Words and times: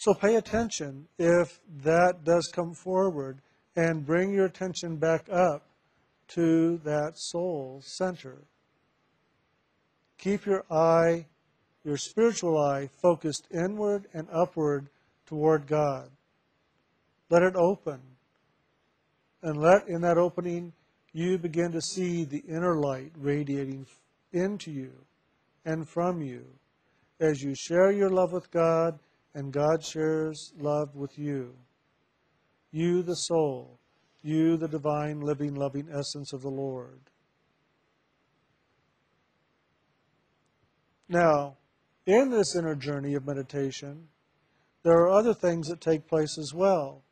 So 0.00 0.14
pay 0.14 0.36
attention 0.36 1.08
if 1.18 1.60
that 1.82 2.24
does 2.24 2.50
come 2.54 2.72
forward 2.72 3.42
and 3.76 4.06
bring 4.06 4.32
your 4.32 4.46
attention 4.46 4.96
back 4.96 5.26
up 5.30 5.66
to 6.28 6.78
that 6.84 7.18
soul 7.18 7.82
center. 7.84 8.38
Keep 10.16 10.46
your 10.46 10.64
eye, 10.70 11.26
your 11.84 11.98
spiritual 11.98 12.58
eye, 12.58 12.88
focused 13.02 13.46
inward 13.52 14.06
and 14.14 14.26
upward 14.32 14.88
toward 15.26 15.66
God. 15.66 16.08
Let 17.28 17.42
it 17.42 17.54
open. 17.54 18.00
And 19.42 19.58
let 19.58 19.86
in 19.86 20.00
that 20.00 20.16
opening 20.16 20.72
you 21.12 21.36
begin 21.36 21.72
to 21.72 21.82
see 21.82 22.24
the 22.24 22.42
inner 22.48 22.76
light 22.80 23.12
radiating 23.18 23.84
into 24.32 24.70
you 24.70 24.92
and 25.66 25.86
from 25.86 26.22
you 26.22 26.46
as 27.20 27.42
you 27.42 27.54
share 27.54 27.92
your 27.92 28.08
love 28.08 28.32
with 28.32 28.50
God 28.50 28.98
and 29.34 29.52
God 29.52 29.84
shares 29.84 30.52
love 30.58 30.94
with 30.94 31.18
you. 31.18 31.54
You, 32.72 33.02
the 33.02 33.14
soul, 33.14 33.78
you, 34.22 34.56
the 34.56 34.68
divine, 34.68 35.20
living, 35.20 35.54
loving 35.54 35.88
essence 35.92 36.32
of 36.32 36.42
the 36.42 36.50
Lord. 36.50 37.00
Now, 41.08 41.56
in 42.06 42.30
this 42.30 42.54
inner 42.54 42.74
journey 42.74 43.14
of 43.14 43.26
meditation, 43.26 44.08
there 44.82 44.98
are 44.98 45.10
other 45.10 45.34
things 45.34 45.68
that 45.68 45.80
take 45.80 46.06
place 46.06 46.38
as 46.38 46.54
well. 46.54 47.02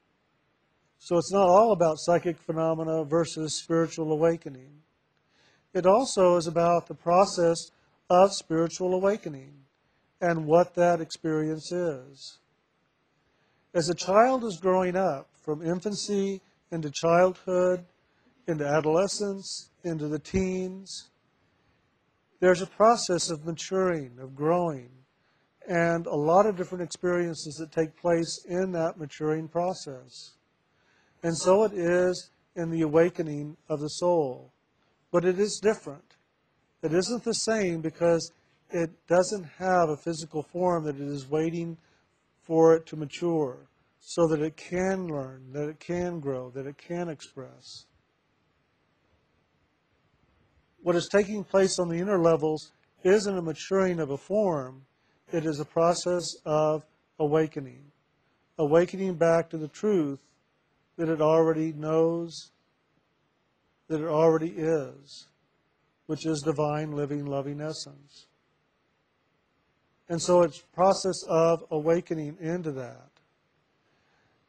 So 0.99 1.17
it's 1.17 1.33
not 1.33 1.49
all 1.49 1.73
about 1.73 1.99
psychic 1.99 2.39
phenomena 2.39 3.05
versus 3.05 3.61
spiritual 3.63 4.13
awakening. 4.13 4.71
It 5.75 5.87
also 5.87 6.37
is 6.37 6.47
about 6.47 6.87
the 6.87 6.95
process 6.95 7.71
of 8.11 8.33
spiritual 8.33 8.95
awakening 8.95 9.53
and 10.21 10.47
what 10.47 10.75
that 10.75 11.01
experience 11.01 11.73
is. 11.73 12.39
As 13.75 13.89
a 13.89 13.95
child 13.95 14.45
is 14.45 14.59
growing 14.59 14.97
up, 14.97 15.29
from 15.43 15.63
infancy 15.63 16.41
into 16.71 16.91
childhood, 16.91 17.85
into 18.47 18.67
adolescence, 18.67 19.71
into 19.85 20.09
the 20.09 20.19
teens, 20.19 21.09
there's 22.41 22.63
a 22.63 22.67
process 22.67 23.31
of 23.31 23.45
maturing, 23.45 24.13
of 24.21 24.35
growing, 24.35 24.91
and 25.69 26.07
a 26.07 26.15
lot 26.15 26.47
of 26.47 26.57
different 26.57 26.83
experiences 26.83 27.57
that 27.57 27.73
take 27.73 27.97
place 27.97 28.45
in 28.49 28.73
that 28.73 28.99
maturing 28.99 29.49
process. 29.49 30.33
And 31.23 31.37
so 31.37 31.65
it 31.65 31.73
is 31.75 32.31
in 32.57 32.71
the 32.71 32.83
awakening 32.83 33.57
of 33.69 33.81
the 33.81 33.89
soul. 33.89 34.53
But 35.11 35.25
it 35.25 35.39
is 35.39 35.61
different. 35.63 36.17
It 36.83 36.93
isn't 36.93 37.25
the 37.25 37.35
same 37.35 37.81
because 37.81 38.33
it 38.71 38.91
doesn't 39.07 39.45
have 39.59 39.89
a 39.89 39.97
physical 39.97 40.43
form 40.43 40.85
that 40.85 40.97
it 40.97 41.09
is 41.09 41.29
waiting 41.29 41.77
for 42.43 42.75
it 42.75 42.87
to 42.87 42.97
mature 42.97 43.69
so 44.01 44.27
that 44.29 44.41
it 44.41 44.57
can 44.57 45.07
learn, 45.09 45.53
that 45.53 45.69
it 45.69 45.81
can 45.81 46.21
grow, 46.21 46.51
that 46.51 46.67
it 46.67 46.79
can 46.79 47.09
express. 47.09 47.87
What 50.83 50.97
is 50.97 51.09
taking 51.11 51.45
place 51.45 51.79
on 51.79 51.89
the 51.89 51.99
inner 51.99 52.19
levels 52.19 52.73
isn't 53.03 53.37
a 53.37 53.43
maturing 53.43 54.01
of 54.01 54.11
a 54.11 54.17
form, 54.17 54.87
it 55.33 55.45
is 55.45 55.61
a 55.61 55.65
process 55.65 56.25
of 56.47 56.85
awakening. 57.19 57.85
Awakening 58.59 59.15
back 59.15 59.51
to 59.51 59.59
the 59.59 59.69
truth 59.69 60.21
that 60.97 61.09
it 61.09 61.21
already 61.21 61.73
knows, 61.73 62.51
that 63.89 64.01
it 64.01 64.09
already 64.09 64.55
is, 64.57 65.27
which 66.07 66.27
is 66.27 66.43
divine, 66.43 66.93
living, 66.93 67.27
loving 67.27 67.61
essence. 67.61 68.28
And 70.09 70.21
so 70.21 70.43
it's 70.43 70.59
process 70.75 71.23
of 71.29 71.65
awakening 71.71 72.39
into 72.41 72.73
that. 72.73 73.11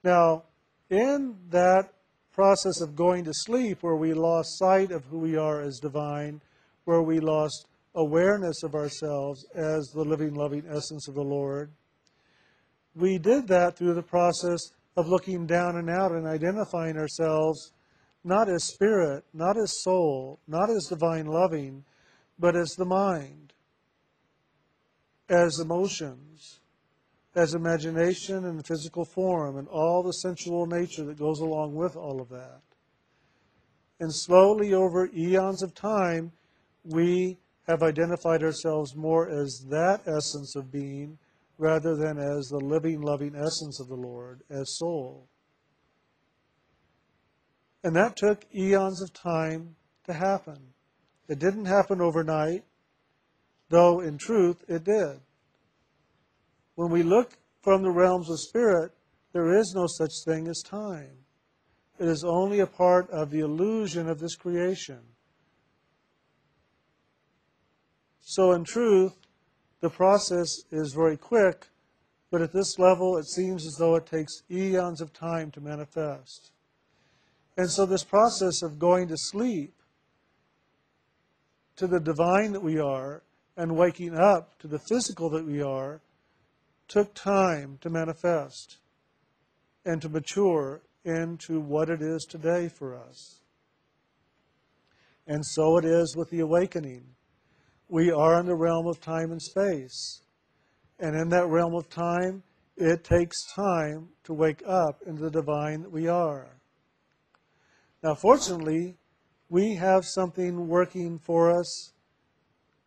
Now, 0.03 0.43
in 0.89 1.35
that 1.49 1.93
process 2.31 2.81
of 2.81 2.95
going 2.95 3.25
to 3.25 3.33
sleep, 3.33 3.79
where 3.81 3.97
we 3.97 4.13
lost 4.13 4.57
sight 4.57 4.91
of 4.91 5.03
who 5.05 5.19
we 5.19 5.35
are 5.35 5.61
as 5.61 5.79
divine, 5.79 6.41
where 6.85 7.01
we 7.01 7.19
lost 7.19 7.67
awareness 7.95 8.63
of 8.63 8.75
ourselves 8.75 9.45
as 9.55 9.89
the 9.93 10.03
living, 10.03 10.33
loving 10.33 10.63
essence 10.69 11.07
of 11.07 11.15
the 11.15 11.21
Lord, 11.21 11.69
we 12.95 13.17
did 13.17 13.47
that 13.49 13.77
through 13.77 13.93
the 13.93 14.01
process 14.01 14.71
of 14.95 15.07
looking 15.07 15.45
down 15.45 15.77
and 15.77 15.89
out 15.89 16.11
and 16.11 16.25
identifying 16.25 16.97
ourselves 16.97 17.71
not 18.23 18.49
as 18.49 18.63
spirit, 18.65 19.23
not 19.33 19.57
as 19.57 19.81
soul, 19.81 20.39
not 20.47 20.69
as 20.69 20.87
divine 20.89 21.25
loving, 21.25 21.83
but 22.37 22.55
as 22.55 22.75
the 22.77 22.85
mind, 22.85 23.48
as 25.29 25.59
emotions, 25.59 26.59
as 27.35 27.53
imagination 27.53 28.45
and 28.45 28.65
physical 28.65 29.05
form, 29.05 29.57
and 29.57 29.67
all 29.67 30.03
the 30.03 30.13
sensual 30.13 30.65
nature 30.65 31.05
that 31.05 31.19
goes 31.19 31.39
along 31.39 31.75
with 31.75 31.95
all 31.95 32.19
of 32.19 32.29
that. 32.29 32.61
And 33.99 34.13
slowly, 34.13 34.73
over 34.73 35.09
eons 35.15 35.61
of 35.61 35.75
time, 35.75 36.31
we 36.83 37.37
have 37.67 37.83
identified 37.83 38.43
ourselves 38.43 38.95
more 38.95 39.29
as 39.29 39.65
that 39.69 40.01
essence 40.07 40.55
of 40.55 40.71
being 40.71 41.17
rather 41.57 41.95
than 41.95 42.17
as 42.17 42.47
the 42.47 42.57
living, 42.57 43.01
loving 43.01 43.35
essence 43.35 43.79
of 43.79 43.89
the 43.89 43.95
Lord, 43.95 44.41
as 44.49 44.77
soul. 44.77 45.27
And 47.83 47.95
that 47.95 48.15
took 48.15 48.45
eons 48.55 49.01
of 49.01 49.13
time 49.13 49.75
to 50.05 50.13
happen. 50.13 50.57
It 51.27 51.39
didn't 51.39 51.65
happen 51.65 52.01
overnight, 52.01 52.63
though 53.69 54.01
in 54.01 54.17
truth 54.17 54.63
it 54.67 54.83
did. 54.83 55.19
When 56.75 56.91
we 56.91 57.03
look 57.03 57.37
from 57.61 57.83
the 57.83 57.91
realms 57.91 58.29
of 58.29 58.39
spirit, 58.39 58.91
there 59.33 59.57
is 59.57 59.73
no 59.75 59.85
such 59.87 60.11
thing 60.25 60.47
as 60.47 60.61
time. 60.61 61.25
It 61.99 62.07
is 62.07 62.23
only 62.23 62.61
a 62.61 62.67
part 62.67 63.09
of 63.09 63.29
the 63.29 63.39
illusion 63.39 64.07
of 64.09 64.19
this 64.19 64.35
creation. 64.35 64.99
So, 68.21 68.53
in 68.53 68.63
truth, 68.63 69.15
the 69.81 69.89
process 69.89 70.47
is 70.71 70.93
very 70.93 71.17
quick, 71.17 71.67
but 72.31 72.41
at 72.41 72.53
this 72.53 72.79
level, 72.79 73.17
it 73.17 73.25
seems 73.25 73.65
as 73.65 73.75
though 73.77 73.95
it 73.95 74.05
takes 74.05 74.43
eons 74.49 75.01
of 75.01 75.11
time 75.13 75.51
to 75.51 75.61
manifest. 75.61 76.51
And 77.57 77.69
so, 77.69 77.85
this 77.85 78.03
process 78.03 78.61
of 78.61 78.79
going 78.79 79.07
to 79.09 79.17
sleep 79.17 79.73
to 81.75 81.87
the 81.87 81.99
divine 81.99 82.53
that 82.53 82.63
we 82.63 82.79
are 82.79 83.23
and 83.59 83.75
waking 83.75 84.17
up 84.17 84.57
to 84.57 84.69
the 84.69 84.79
physical 84.87 85.29
that 85.29 85.45
we 85.45 85.61
are 85.61 85.99
took 86.87 87.13
time 87.13 87.77
to 87.81 87.89
manifest 87.89 88.77
and 89.85 90.01
to 90.01 90.07
mature 90.07 90.81
into 91.03 91.59
what 91.59 91.89
it 91.89 92.01
is 92.01 92.23
today 92.23 92.69
for 92.69 92.97
us. 92.97 93.41
And 95.27 95.45
so 95.45 95.77
it 95.77 95.83
is 95.83 96.15
with 96.15 96.29
the 96.29 96.39
awakening. 96.39 97.03
We 97.89 98.11
are 98.11 98.39
in 98.39 98.45
the 98.45 98.55
realm 98.55 98.87
of 98.87 99.01
time 99.01 99.31
and 99.33 99.41
space. 99.41 100.21
And 100.97 101.13
in 101.13 101.27
that 101.29 101.47
realm 101.47 101.75
of 101.75 101.89
time, 101.89 102.43
it 102.77 103.03
takes 103.03 103.35
time 103.53 104.07
to 104.23 104.33
wake 104.33 104.63
up 104.65 105.01
into 105.05 105.23
the 105.23 105.31
divine 105.31 105.81
that 105.81 105.91
we 105.91 106.07
are. 106.07 106.47
Now, 108.01 108.15
fortunately, 108.15 108.95
we 109.49 109.75
have 109.75 110.05
something 110.05 110.69
working 110.69 111.19
for 111.19 111.51
us 111.51 111.91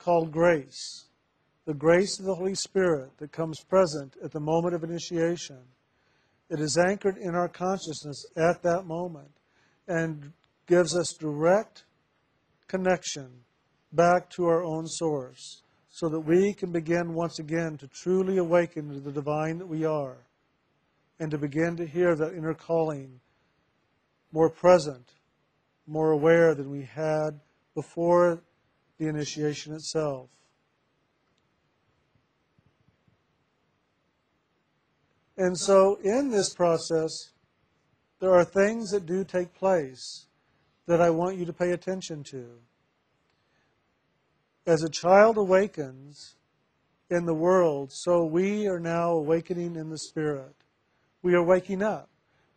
called 0.02 0.32
grace 0.32 1.06
the 1.64 1.74
grace 1.74 2.18
of 2.18 2.24
the 2.24 2.34
Holy 2.34 2.54
Spirit 2.54 3.16
that 3.18 3.30
comes 3.30 3.60
present 3.60 4.16
at 4.22 4.32
the 4.32 4.40
moment 4.40 4.74
of 4.74 4.82
initiation. 4.82 5.60
It 6.50 6.58
is 6.58 6.76
anchored 6.76 7.16
in 7.18 7.34
our 7.34 7.48
consciousness 7.48 8.26
at 8.36 8.62
that 8.62 8.84
moment 8.84 9.30
and 9.86 10.32
gives 10.66 10.96
us 10.96 11.14
direct 11.18 11.84
connection 12.66 13.30
back 13.92 14.28
to 14.30 14.46
our 14.46 14.64
own 14.64 14.86
source 14.86 15.62
so 15.88 16.08
that 16.08 16.20
we 16.20 16.52
can 16.52 16.72
begin 16.72 17.14
once 17.14 17.38
again 17.38 17.76
to 17.78 17.86
truly 17.86 18.38
awaken 18.38 18.92
to 18.92 19.00
the 19.00 19.12
divine 19.12 19.58
that 19.58 19.68
we 19.68 19.84
are 19.84 20.16
and 21.20 21.30
to 21.30 21.38
begin 21.38 21.76
to 21.76 21.86
hear 21.86 22.16
that 22.16 22.34
inner 22.34 22.54
calling 22.54 23.20
more 24.32 24.50
present, 24.50 25.12
more 25.86 26.10
aware 26.10 26.54
than 26.54 26.70
we 26.70 26.82
had 26.82 27.38
before 27.74 28.42
the 29.02 29.08
initiation 29.08 29.74
itself. 29.74 30.28
And 35.36 35.58
so, 35.58 35.98
in 36.04 36.30
this 36.30 36.54
process, 36.54 37.32
there 38.20 38.32
are 38.32 38.44
things 38.44 38.92
that 38.92 39.06
do 39.06 39.24
take 39.24 39.52
place 39.54 40.26
that 40.86 41.00
I 41.00 41.10
want 41.10 41.36
you 41.36 41.44
to 41.46 41.52
pay 41.52 41.72
attention 41.72 42.22
to. 42.24 42.44
As 44.66 44.84
a 44.84 44.88
child 44.88 45.36
awakens 45.36 46.36
in 47.10 47.26
the 47.26 47.34
world, 47.34 47.90
so 47.90 48.24
we 48.24 48.68
are 48.68 48.78
now 48.78 49.10
awakening 49.14 49.74
in 49.74 49.90
the 49.90 49.98
Spirit. 49.98 50.54
We 51.22 51.34
are 51.34 51.42
waking 51.42 51.82
up. 51.82 52.08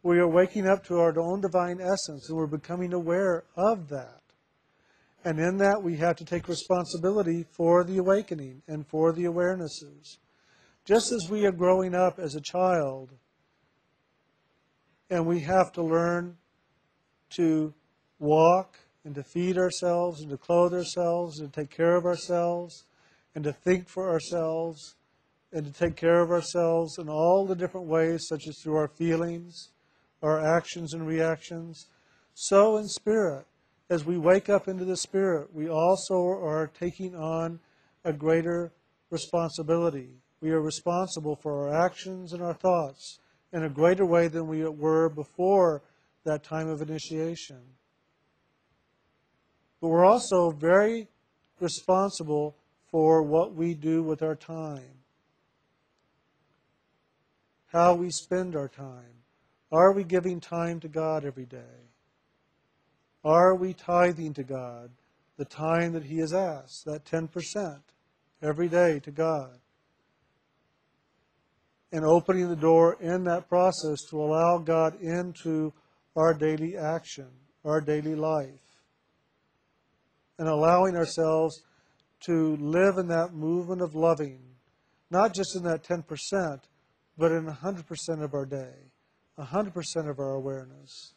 We 0.03 0.19
are 0.19 0.27
waking 0.27 0.67
up 0.67 0.85
to 0.85 0.99
our 0.99 1.17
own 1.17 1.41
divine 1.41 1.81
essence, 1.81 2.29
and 2.29 2.37
we're 2.37 2.45
becoming 2.45 2.93
aware 2.93 3.45
of 3.55 3.89
that. 3.89 4.21
And 5.25 5.39
in 5.39 5.57
that, 5.57 5.81
we 5.81 5.97
have 5.97 6.15
to 6.17 6.25
take 6.25 6.47
responsibility 6.47 7.47
for 7.49 7.83
the 7.83 7.97
awakening 7.97 8.61
and 8.67 8.85
for 8.87 9.11
the 9.11 9.23
awarenesses. 9.23 10.17
just 10.85 11.11
as 11.11 11.27
we 11.31 11.47
are 11.47 11.51
growing 11.51 11.95
up 11.95 12.19
as 12.19 12.35
a 12.35 12.41
child, 12.41 13.09
and 15.09 15.25
we 15.25 15.39
have 15.39 15.71
to 15.71 15.81
learn 15.81 16.37
to 17.31 17.73
walk 18.19 18.77
and 19.03 19.15
to 19.15 19.23
feed 19.23 19.57
ourselves 19.57 20.21
and 20.21 20.29
to 20.29 20.37
clothe 20.37 20.75
ourselves 20.75 21.39
and 21.39 21.51
to 21.51 21.61
take 21.61 21.71
care 21.71 21.95
of 21.95 22.05
ourselves 22.05 22.85
and 23.33 23.43
to 23.43 23.51
think 23.51 23.89
for 23.89 24.11
ourselves 24.11 24.95
and 25.51 25.65
to 25.65 25.73
take 25.73 25.95
care 25.95 26.21
of 26.21 26.29
ourselves 26.29 26.99
in 26.99 27.09
all 27.09 27.47
the 27.47 27.55
different 27.55 27.87
ways, 27.87 28.27
such 28.27 28.47
as 28.47 28.59
through 28.61 28.75
our 28.75 28.87
feelings, 28.87 29.69
our 30.21 30.39
actions 30.39 30.93
and 30.93 31.07
reactions. 31.07 31.87
So 32.35 32.77
in 32.77 32.87
spirit, 32.87 33.45
as 33.89 34.05
we 34.05 34.17
wake 34.17 34.49
up 34.49 34.67
into 34.67 34.85
the 34.85 34.97
spirit, 34.97 35.53
we 35.53 35.69
also 35.69 36.15
are 36.15 36.71
taking 36.79 37.15
on 37.15 37.59
a 38.03 38.11
greater 38.11 38.71
responsibility. 39.11 40.09
We 40.41 40.51
are 40.51 40.61
responsible 40.61 41.35
for 41.35 41.67
our 41.67 41.85
actions 41.85 42.33
and 42.33 42.41
our 42.41 42.53
thoughts 42.53 43.19
in 43.53 43.63
a 43.63 43.69
greater 43.69 44.05
way 44.05 44.27
than 44.27 44.47
we 44.47 44.63
were 44.63 45.09
before 45.09 45.83
that 46.23 46.43
time 46.43 46.67
of 46.67 46.81
initiation. 46.81 47.61
But 49.81 49.89
we're 49.89 50.05
also 50.05 50.51
very 50.51 51.07
responsible 51.59 52.55
for 52.89 53.21
what 53.21 53.53
we 53.53 53.75
do 53.75 54.01
with 54.01 54.23
our 54.23 54.35
time, 54.35 54.99
how 57.67 57.93
we 57.93 58.09
spend 58.09 58.55
our 58.55 58.67
time. 58.67 59.13
Are 59.71 59.93
we 59.93 60.03
giving 60.03 60.39
time 60.39 60.79
to 60.79 60.87
God 60.87 61.25
every 61.25 61.45
day? 61.45 61.85
Are 63.25 63.55
we 63.55 63.73
tithing 63.73 64.35
to 64.35 64.43
God 64.43 64.91
the 65.37 65.45
time 65.45 65.93
that 65.93 66.03
He 66.03 66.19
has 66.19 66.31
asked, 66.31 66.85
that 66.85 67.05
10% 67.05 67.81
every 68.43 68.69
day 68.69 68.99
to 68.99 69.09
God? 69.09 69.57
And 71.91 72.05
opening 72.05 72.47
the 72.49 72.55
door 72.55 72.97
in 73.01 73.23
that 73.23 73.49
process 73.49 73.97
to 74.11 74.21
allow 74.21 74.59
God 74.59 75.01
into 75.01 75.73
our 76.15 76.35
daily 76.35 76.77
action, 76.77 77.27
our 77.63 77.81
daily 77.81 78.13
life. 78.13 78.83
And 80.37 80.47
allowing 80.47 80.95
ourselves 80.95 81.63
to 82.27 82.57
live 82.57 82.97
in 82.97 83.07
that 83.07 83.33
movement 83.33 83.81
of 83.81 83.95
loving, 83.95 84.39
not 85.09 85.33
just 85.33 85.55
in 85.55 85.63
that 85.63 85.83
10%, 85.83 86.59
but 87.17 87.31
in 87.31 87.45
100% 87.45 88.23
of 88.23 88.33
our 88.33 88.45
day, 88.45 88.73
100% 89.39 90.09
of 90.09 90.19
our 90.19 90.33
awareness. 90.33 91.14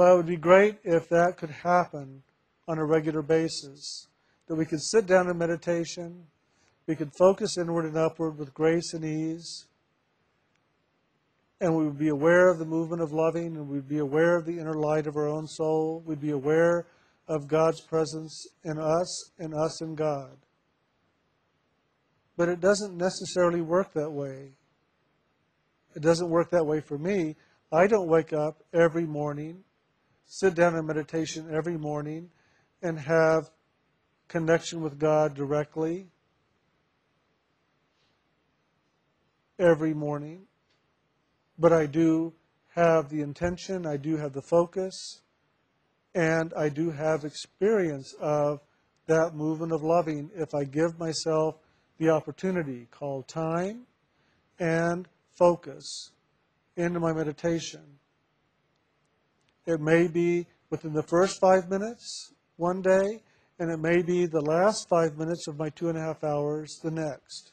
Well, 0.00 0.14
it 0.14 0.16
would 0.16 0.26
be 0.26 0.36
great 0.38 0.78
if 0.82 1.10
that 1.10 1.36
could 1.36 1.50
happen 1.50 2.22
on 2.66 2.78
a 2.78 2.84
regular 2.86 3.20
basis, 3.20 4.08
that 4.46 4.54
we 4.54 4.64
could 4.64 4.80
sit 4.80 5.04
down 5.04 5.28
in 5.28 5.36
meditation, 5.36 6.24
we 6.86 6.96
could 6.96 7.12
focus 7.18 7.58
inward 7.58 7.84
and 7.84 7.98
upward 7.98 8.38
with 8.38 8.54
grace 8.54 8.94
and 8.94 9.04
ease, 9.04 9.66
and 11.60 11.76
we 11.76 11.84
would 11.84 11.98
be 11.98 12.08
aware 12.08 12.48
of 12.48 12.58
the 12.58 12.64
movement 12.64 13.02
of 13.02 13.12
loving, 13.12 13.58
and 13.58 13.68
we'd 13.68 13.90
be 13.90 13.98
aware 13.98 14.36
of 14.36 14.46
the 14.46 14.58
inner 14.58 14.72
light 14.72 15.06
of 15.06 15.16
our 15.16 15.28
own 15.28 15.46
soul. 15.46 16.02
We'd 16.06 16.18
be 16.18 16.30
aware 16.30 16.86
of 17.28 17.46
God's 17.46 17.82
presence 17.82 18.46
in 18.64 18.78
us 18.78 19.32
and 19.38 19.52
us 19.52 19.82
in 19.82 19.96
God. 19.96 20.34
But 22.38 22.48
it 22.48 22.60
doesn't 22.60 22.96
necessarily 22.96 23.60
work 23.60 23.92
that 23.92 24.10
way. 24.10 24.52
It 25.94 26.00
doesn't 26.00 26.30
work 26.30 26.48
that 26.52 26.64
way 26.64 26.80
for 26.80 26.96
me. 26.96 27.36
I 27.70 27.86
don't 27.86 28.08
wake 28.08 28.32
up 28.32 28.64
every 28.72 29.04
morning, 29.04 29.62
sit 30.32 30.54
down 30.54 30.76
in 30.76 30.86
meditation 30.86 31.52
every 31.52 31.76
morning, 31.76 32.30
and 32.82 32.98
have 32.98 33.50
connection 34.28 34.80
with 34.80 34.98
God 34.98 35.34
directly 35.34 36.06
every 39.58 39.92
morning 39.92 40.46
but 41.60 41.74
I 41.74 41.84
do 41.84 42.32
have 42.74 43.10
the 43.10 43.20
intention, 43.20 43.86
I 43.86 43.98
do 43.98 44.16
have 44.16 44.32
the 44.32 44.40
focus, 44.40 45.20
and 46.14 46.54
I 46.56 46.70
do 46.70 46.90
have 46.90 47.24
experience 47.24 48.14
of 48.18 48.60
that 49.06 49.34
movement 49.34 49.72
of 49.72 49.82
loving 49.82 50.30
if 50.34 50.54
I 50.54 50.64
give 50.64 50.98
myself 50.98 51.56
the 51.98 52.08
opportunity 52.08 52.88
called 52.90 53.28
time 53.28 53.82
and 54.58 55.06
focus 55.36 56.12
into 56.76 56.98
my 56.98 57.12
meditation. 57.12 57.99
It 59.70 59.80
may 59.80 60.08
be 60.08 60.46
within 60.68 60.92
the 60.92 61.02
first 61.04 61.40
five 61.40 61.70
minutes 61.70 62.32
one 62.56 62.82
day, 62.82 63.22
and 63.60 63.70
it 63.70 63.78
may 63.78 64.02
be 64.02 64.26
the 64.26 64.40
last 64.40 64.88
five 64.88 65.16
minutes 65.16 65.46
of 65.46 65.58
my 65.58 65.68
two 65.70 65.88
and 65.88 65.96
a 65.96 66.00
half 66.00 66.24
hours 66.24 66.80
the 66.82 66.90
next 66.90 67.52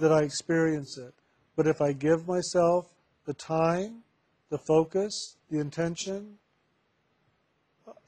that 0.00 0.10
I 0.10 0.22
experience 0.22 0.98
it. 0.98 1.14
But 1.54 1.68
if 1.68 1.80
I 1.80 1.92
give 1.92 2.26
myself 2.26 2.88
the 3.24 3.34
time, 3.34 4.02
the 4.48 4.58
focus, 4.58 5.36
the 5.48 5.60
intention, 5.60 6.38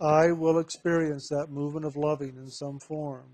I 0.00 0.32
will 0.32 0.58
experience 0.58 1.28
that 1.28 1.50
movement 1.50 1.86
of 1.86 1.94
loving 1.94 2.34
in 2.36 2.50
some 2.50 2.80
form. 2.80 3.28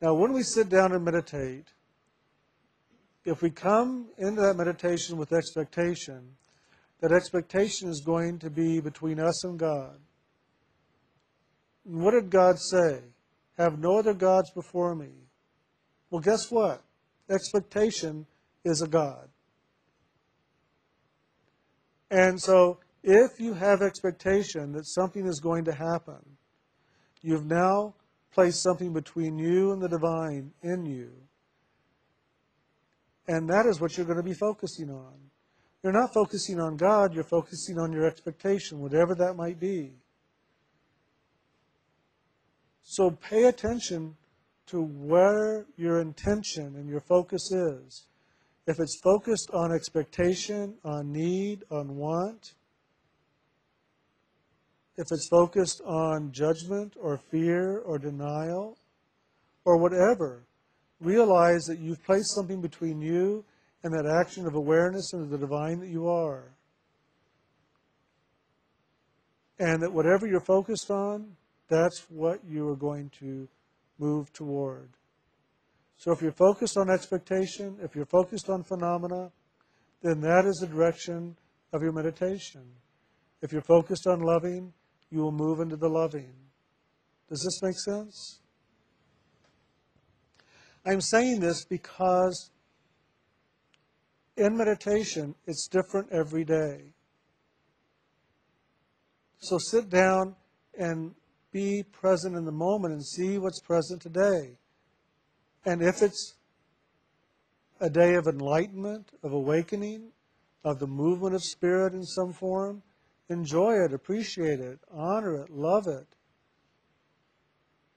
Now, 0.00 0.14
when 0.14 0.32
we 0.32 0.42
sit 0.42 0.70
down 0.70 0.92
and 0.92 1.04
meditate, 1.04 1.66
if 3.24 3.42
we 3.42 3.50
come 3.50 4.06
into 4.18 4.40
that 4.42 4.56
meditation 4.56 5.16
with 5.16 5.32
expectation, 5.32 6.36
that 7.00 7.12
expectation 7.12 7.88
is 7.88 8.00
going 8.00 8.38
to 8.40 8.50
be 8.50 8.80
between 8.80 9.20
us 9.20 9.44
and 9.44 9.58
God. 9.58 9.98
And 11.84 12.00
what 12.00 12.12
did 12.12 12.30
God 12.30 12.58
say? 12.58 13.00
Have 13.58 13.78
no 13.78 13.98
other 13.98 14.14
gods 14.14 14.50
before 14.50 14.94
me. 14.94 15.10
Well, 16.10 16.20
guess 16.20 16.50
what? 16.50 16.82
Expectation 17.30 18.26
is 18.64 18.82
a 18.82 18.88
God. 18.88 19.28
And 22.10 22.40
so, 22.40 22.78
if 23.02 23.40
you 23.40 23.54
have 23.54 23.82
expectation 23.82 24.72
that 24.72 24.86
something 24.86 25.26
is 25.26 25.40
going 25.40 25.64
to 25.64 25.72
happen, 25.72 26.20
you've 27.22 27.46
now 27.46 27.94
placed 28.32 28.62
something 28.62 28.92
between 28.92 29.38
you 29.38 29.72
and 29.72 29.82
the 29.82 29.88
divine 29.88 30.52
in 30.62 30.86
you. 30.86 31.10
And 33.28 33.48
that 33.48 33.66
is 33.66 33.80
what 33.80 33.96
you're 33.96 34.06
going 34.06 34.18
to 34.18 34.22
be 34.22 34.34
focusing 34.34 34.90
on. 34.90 35.14
You're 35.82 35.92
not 35.92 36.14
focusing 36.14 36.60
on 36.60 36.76
God, 36.76 37.12
you're 37.12 37.24
focusing 37.24 37.78
on 37.78 37.92
your 37.92 38.06
expectation, 38.06 38.80
whatever 38.80 39.14
that 39.16 39.34
might 39.34 39.58
be. 39.58 39.92
So 42.82 43.10
pay 43.10 43.44
attention 43.44 44.16
to 44.66 44.82
where 44.82 45.66
your 45.76 46.00
intention 46.00 46.76
and 46.76 46.88
your 46.88 47.00
focus 47.00 47.50
is. 47.50 48.04
If 48.66 48.78
it's 48.78 49.00
focused 49.02 49.50
on 49.52 49.72
expectation, 49.72 50.74
on 50.84 51.12
need, 51.12 51.64
on 51.70 51.96
want, 51.96 52.54
if 54.96 55.06
it's 55.10 55.28
focused 55.28 55.80
on 55.84 56.30
judgment 56.32 56.94
or 57.00 57.18
fear 57.30 57.78
or 57.78 57.98
denial 57.98 58.78
or 59.64 59.78
whatever, 59.78 60.44
realize 61.02 61.64
that 61.64 61.78
you've 61.78 62.02
placed 62.04 62.34
something 62.34 62.60
between 62.60 63.00
you 63.00 63.44
and 63.82 63.92
that 63.92 64.06
action 64.06 64.46
of 64.46 64.54
awareness 64.54 65.12
and 65.12 65.30
the 65.30 65.38
divine 65.38 65.80
that 65.80 65.88
you 65.88 66.08
are. 66.08 66.44
And 69.58 69.82
that 69.82 69.92
whatever 69.92 70.26
you're 70.26 70.40
focused 70.40 70.90
on, 70.90 71.36
that's 71.68 72.06
what 72.08 72.40
you 72.48 72.68
are 72.68 72.76
going 72.76 73.10
to 73.20 73.48
move 73.98 74.32
toward. 74.32 74.88
So 75.96 76.12
if 76.12 76.20
you're 76.20 76.32
focused 76.32 76.76
on 76.76 76.90
expectation, 76.90 77.76
if 77.80 77.94
you're 77.94 78.06
focused 78.06 78.48
on 78.50 78.64
phenomena, 78.64 79.30
then 80.02 80.20
that 80.20 80.44
is 80.46 80.56
the 80.56 80.66
direction 80.66 81.36
of 81.72 81.82
your 81.82 81.92
meditation. 81.92 82.62
If 83.40 83.52
you're 83.52 83.62
focused 83.62 84.06
on 84.06 84.20
loving, 84.20 84.72
you 85.10 85.20
will 85.20 85.32
move 85.32 85.60
into 85.60 85.76
the 85.76 85.88
loving. 85.88 86.32
Does 87.28 87.42
this 87.42 87.62
make 87.62 87.78
sense? 87.78 88.40
I'm 90.84 91.00
saying 91.00 91.40
this 91.40 91.64
because 91.64 92.50
in 94.36 94.56
meditation, 94.56 95.34
it's 95.46 95.68
different 95.68 96.08
every 96.10 96.44
day. 96.44 96.94
So 99.38 99.58
sit 99.58 99.90
down 99.90 100.34
and 100.78 101.14
be 101.52 101.84
present 101.92 102.36
in 102.36 102.44
the 102.44 102.52
moment 102.52 102.94
and 102.94 103.04
see 103.04 103.38
what's 103.38 103.60
present 103.60 104.00
today. 104.00 104.56
And 105.64 105.82
if 105.82 106.02
it's 106.02 106.34
a 107.80 107.90
day 107.90 108.14
of 108.14 108.26
enlightenment, 108.26 109.10
of 109.22 109.32
awakening, 109.32 110.10
of 110.64 110.78
the 110.78 110.86
movement 110.86 111.34
of 111.34 111.42
spirit 111.42 111.92
in 111.92 112.04
some 112.04 112.32
form, 112.32 112.82
enjoy 113.28 113.74
it, 113.74 113.92
appreciate 113.92 114.60
it, 114.60 114.78
honor 114.92 115.42
it, 115.42 115.50
love 115.50 115.86
it. 115.86 116.06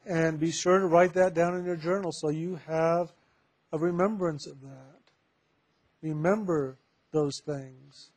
And 0.06 0.40
be 0.40 0.52
sure 0.52 0.80
to 0.80 0.88
write 0.88 1.14
that 1.14 1.34
down 1.34 1.56
in 1.56 1.66
your 1.66 1.76
journal 1.76 2.12
so 2.12 2.30
you 2.30 2.60
have 2.68 3.12
a 3.72 3.78
remembrance 3.78 4.48
of 4.48 4.62
that. 4.62 5.02
Remember 6.02 6.78
those 7.12 7.42
things. 7.46 8.12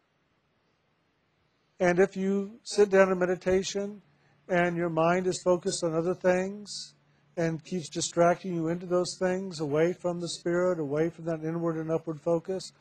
And 1.80 1.98
if 1.98 2.16
you 2.16 2.58
sit 2.64 2.90
down 2.90 3.10
in 3.10 3.18
meditation 3.18 4.02
and 4.48 4.76
your 4.76 4.90
mind 4.90 5.26
is 5.26 5.40
focused 5.42 5.82
on 5.84 5.94
other 5.94 6.14
things, 6.14 6.94
and 7.38 7.64
keeps 7.64 7.88
distracting 7.88 8.52
you 8.52 8.66
into 8.66 8.84
those 8.84 9.16
things, 9.16 9.60
away 9.60 9.92
from 9.92 10.20
the 10.20 10.28
Spirit, 10.28 10.80
away 10.80 11.08
from 11.08 11.24
that 11.24 11.44
inward 11.44 11.76
and 11.76 11.88
upward 11.88 12.20
focus, 12.20 12.72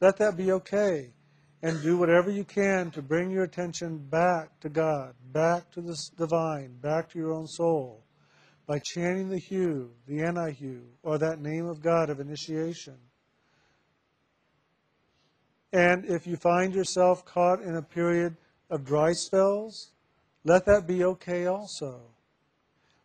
let 0.00 0.16
that 0.16 0.36
be 0.36 0.50
okay. 0.50 1.10
And 1.60 1.82
do 1.82 1.98
whatever 1.98 2.30
you 2.30 2.44
can 2.44 2.90
to 2.92 3.02
bring 3.02 3.30
your 3.30 3.42
attention 3.42 3.98
back 3.98 4.60
to 4.60 4.68
God, 4.68 5.14
back 5.32 5.70
to 5.72 5.82
the 5.82 5.96
divine, 6.16 6.76
back 6.80 7.10
to 7.10 7.18
your 7.18 7.32
own 7.32 7.48
soul, 7.48 8.04
by 8.68 8.78
chanting 8.78 9.30
the 9.30 9.40
Hu, 9.40 9.88
the 10.06 10.54
Hu, 10.60 10.82
or 11.02 11.16
that 11.16 11.40
name 11.40 11.66
of 11.66 11.80
God 11.80 12.10
of 12.10 12.20
initiation. 12.20 12.98
And 15.72 16.04
if 16.04 16.26
you 16.26 16.36
find 16.36 16.74
yourself 16.74 17.24
caught 17.24 17.62
in 17.62 17.76
a 17.76 17.82
period 17.82 18.36
of 18.68 18.84
dry 18.84 19.12
spells, 19.12 19.92
let 20.44 20.66
that 20.66 20.86
be 20.86 21.02
okay 21.02 21.46
also. 21.46 22.02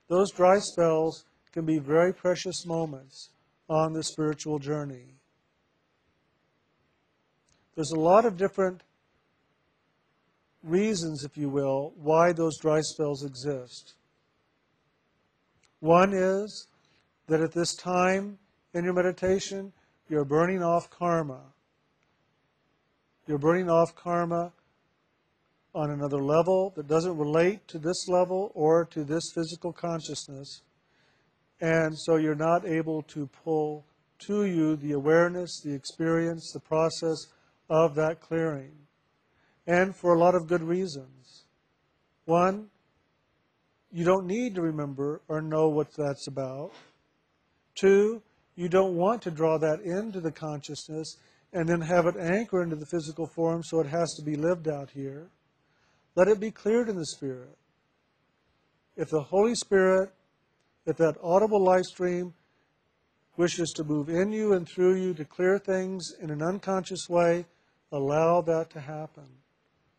Those 0.09 0.31
dry 0.31 0.59
spells 0.59 1.23
can 1.53 1.65
be 1.65 1.79
very 1.79 2.13
precious 2.13 2.65
moments 2.65 3.29
on 3.69 3.93
the 3.93 4.03
spiritual 4.03 4.59
journey. 4.59 5.15
There's 7.75 7.91
a 7.91 7.99
lot 7.99 8.25
of 8.25 8.35
different 8.35 8.81
reasons, 10.61 11.23
if 11.23 11.37
you 11.37 11.47
will, 11.47 11.93
why 11.95 12.33
those 12.33 12.57
dry 12.59 12.81
spells 12.81 13.23
exist. 13.23 13.93
One 15.83 16.13
is 16.13 16.67
that 17.27 17.41
at 17.41 17.51
this 17.51 17.75
time 17.75 18.37
in 18.73 18.85
your 18.85 18.93
meditation, 18.93 19.73
you're 20.07 20.23
burning 20.23 20.63
off 20.63 20.89
karma. 20.89 21.41
You're 23.27 23.37
burning 23.37 23.69
off 23.69 23.93
karma 23.93 24.53
on 25.75 25.91
another 25.91 26.23
level 26.23 26.71
that 26.77 26.87
doesn't 26.87 27.17
relate 27.17 27.67
to 27.67 27.79
this 27.79 28.07
level 28.07 28.53
or 28.55 28.85
to 28.91 29.03
this 29.03 29.23
physical 29.35 29.73
consciousness. 29.73 30.61
And 31.59 31.99
so 31.99 32.15
you're 32.15 32.33
not 32.33 32.65
able 32.65 33.01
to 33.01 33.27
pull 33.43 33.83
to 34.19 34.45
you 34.45 34.77
the 34.77 34.93
awareness, 34.93 35.59
the 35.65 35.73
experience, 35.73 36.49
the 36.53 36.61
process 36.61 37.17
of 37.69 37.93
that 37.95 38.21
clearing. 38.21 38.71
And 39.67 39.93
for 39.93 40.13
a 40.13 40.17
lot 40.17 40.33
of 40.33 40.47
good 40.47 40.63
reasons. 40.63 41.43
One, 42.23 42.69
you 43.93 44.03
don't 44.03 44.25
need 44.25 44.55
to 44.55 44.61
remember 44.61 45.21
or 45.27 45.39
know 45.39 45.69
what 45.69 45.93
that's 45.95 46.27
about. 46.27 46.71
Two, 47.75 48.23
you 48.55 48.67
don't 48.67 48.95
want 48.95 49.21
to 49.21 49.31
draw 49.31 49.59
that 49.59 49.81
into 49.81 50.19
the 50.19 50.31
consciousness 50.31 51.17
and 51.53 51.69
then 51.69 51.79
have 51.79 52.07
it 52.07 52.15
anchor 52.17 52.63
into 52.63 52.75
the 52.75 52.87
physical 52.87 53.27
form 53.27 53.61
so 53.63 53.79
it 53.79 53.87
has 53.87 54.15
to 54.15 54.23
be 54.23 54.35
lived 54.35 54.67
out 54.67 54.89
here. 54.89 55.29
Let 56.15 56.27
it 56.27 56.39
be 56.39 56.49
cleared 56.49 56.89
in 56.89 56.95
the 56.95 57.05
Spirit. 57.05 57.55
If 58.97 59.09
the 59.09 59.21
Holy 59.21 59.53
Spirit, 59.53 60.11
if 60.87 60.97
that 60.97 61.15
audible 61.23 61.63
life 61.63 61.85
stream 61.85 62.33
wishes 63.37 63.71
to 63.75 63.83
move 63.83 64.09
in 64.09 64.31
you 64.31 64.53
and 64.53 64.67
through 64.67 64.95
you 64.95 65.13
to 65.13 65.25
clear 65.25 65.59
things 65.59 66.13
in 66.19 66.31
an 66.31 66.41
unconscious 66.41 67.07
way, 67.09 67.45
allow 67.91 68.41
that 68.41 68.71
to 68.71 68.79
happen. 68.79 69.27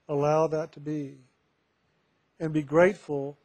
Allow 0.08 0.48
that 0.48 0.72
to 0.72 0.80
be. 0.80 1.14
And 2.40 2.52
be 2.52 2.62
grateful 2.62 3.38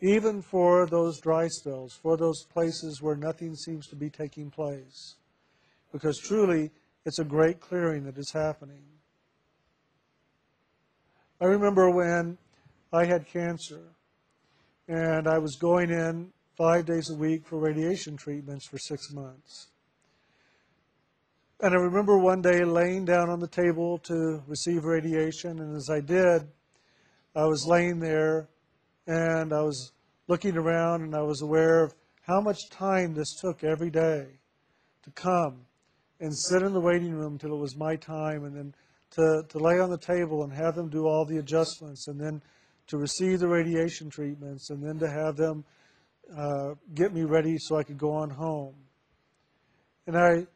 even 0.00 0.42
for 0.42 0.86
those 0.86 1.20
dry 1.20 1.48
spells, 1.48 1.98
for 2.02 2.16
those 2.16 2.44
places 2.52 3.02
where 3.02 3.16
nothing 3.16 3.54
seems 3.54 3.86
to 3.88 3.96
be 3.96 4.10
taking 4.10 4.50
place. 4.50 5.16
Because 5.92 6.18
truly, 6.18 6.70
it's 7.04 7.18
a 7.18 7.24
great 7.24 7.60
clearing 7.60 8.04
that 8.04 8.18
is 8.18 8.30
happening. 8.32 8.82
I 11.40 11.46
remember 11.46 11.90
when 11.90 12.38
I 12.92 13.04
had 13.04 13.26
cancer 13.26 13.82
and 14.88 15.28
I 15.28 15.38
was 15.38 15.56
going 15.56 15.90
in 15.90 16.32
five 16.56 16.86
days 16.86 17.10
a 17.10 17.14
week 17.14 17.46
for 17.46 17.58
radiation 17.58 18.16
treatments 18.16 18.66
for 18.66 18.78
six 18.78 19.12
months. 19.12 19.68
And 21.60 21.74
I 21.74 21.78
remember 21.78 22.18
one 22.18 22.40
day 22.40 22.64
laying 22.64 23.04
down 23.04 23.30
on 23.30 23.40
the 23.40 23.48
table 23.48 23.98
to 24.04 24.42
receive 24.46 24.84
radiation, 24.84 25.58
and 25.58 25.76
as 25.76 25.88
I 25.90 26.00
did, 26.00 26.46
I 27.34 27.44
was 27.44 27.66
laying 27.66 27.98
there 27.98 28.48
and 29.08 29.54
I 29.54 29.62
was 29.62 29.92
looking 30.28 30.56
around 30.56 31.02
and 31.02 31.16
I 31.16 31.22
was 31.22 31.40
aware 31.40 31.82
of 31.82 31.94
how 32.22 32.40
much 32.42 32.68
time 32.70 33.14
this 33.14 33.34
took 33.40 33.64
every 33.64 33.90
day 33.90 34.26
to 35.02 35.10
come 35.12 35.62
and 36.20 36.36
sit 36.36 36.62
in 36.62 36.74
the 36.74 36.80
waiting 36.80 37.14
room 37.14 37.32
until 37.32 37.54
it 37.54 37.58
was 37.58 37.74
my 37.74 37.96
time 37.96 38.44
and 38.44 38.54
then 38.54 38.74
to, 39.12 39.42
to 39.48 39.58
lay 39.58 39.80
on 39.80 39.88
the 39.88 39.98
table 39.98 40.44
and 40.44 40.52
have 40.52 40.74
them 40.74 40.90
do 40.90 41.06
all 41.06 41.24
the 41.24 41.38
adjustments 41.38 42.06
and 42.06 42.20
then 42.20 42.42
to 42.86 42.98
receive 42.98 43.40
the 43.40 43.48
radiation 43.48 44.10
treatments 44.10 44.68
and 44.68 44.84
then 44.84 44.98
to 44.98 45.08
have 45.08 45.36
them 45.36 45.64
uh, 46.36 46.74
get 46.94 47.14
me 47.14 47.22
ready 47.22 47.56
so 47.58 47.78
I 47.78 47.84
could 47.84 47.96
go 47.96 48.12
on 48.12 48.28
home. 48.28 48.74
And 50.06 50.18
I 50.18 50.46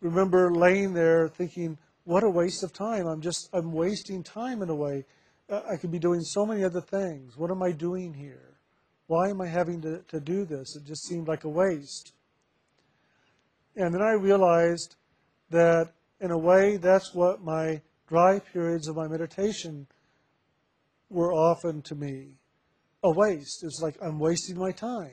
remember 0.00 0.52
laying 0.52 0.92
there 0.92 1.28
thinking, 1.28 1.78
what 2.02 2.24
a 2.24 2.30
waste 2.30 2.64
of 2.64 2.72
time. 2.72 3.06
I'm 3.06 3.20
just, 3.20 3.48
I'm 3.52 3.70
wasting 3.70 4.24
time 4.24 4.60
in 4.60 4.70
a 4.70 4.74
way. 4.74 5.04
I 5.52 5.76
could 5.76 5.90
be 5.90 5.98
doing 5.98 6.22
so 6.22 6.46
many 6.46 6.64
other 6.64 6.80
things. 6.80 7.36
What 7.36 7.50
am 7.50 7.62
I 7.62 7.72
doing 7.72 8.14
here? 8.14 8.56
Why 9.06 9.28
am 9.28 9.40
I 9.40 9.46
having 9.46 9.82
to, 9.82 9.98
to 10.08 10.20
do 10.20 10.44
this? 10.44 10.76
It 10.76 10.86
just 10.86 11.06
seemed 11.06 11.28
like 11.28 11.44
a 11.44 11.48
waste. 11.48 12.14
And 13.76 13.92
then 13.92 14.00
I 14.00 14.12
realized 14.12 14.96
that 15.50 15.92
in 16.20 16.30
a 16.30 16.38
way 16.38 16.78
that's 16.78 17.14
what 17.14 17.42
my 17.42 17.82
dry 18.08 18.38
periods 18.38 18.88
of 18.88 18.96
my 18.96 19.08
meditation 19.08 19.86
were 21.10 21.32
often 21.32 21.82
to 21.82 21.94
me 21.94 22.38
a 23.04 23.10
waste. 23.10 23.64
It's 23.64 23.80
like 23.82 23.96
I'm 24.00 24.18
wasting 24.18 24.58
my 24.58 24.70
time. 24.70 25.10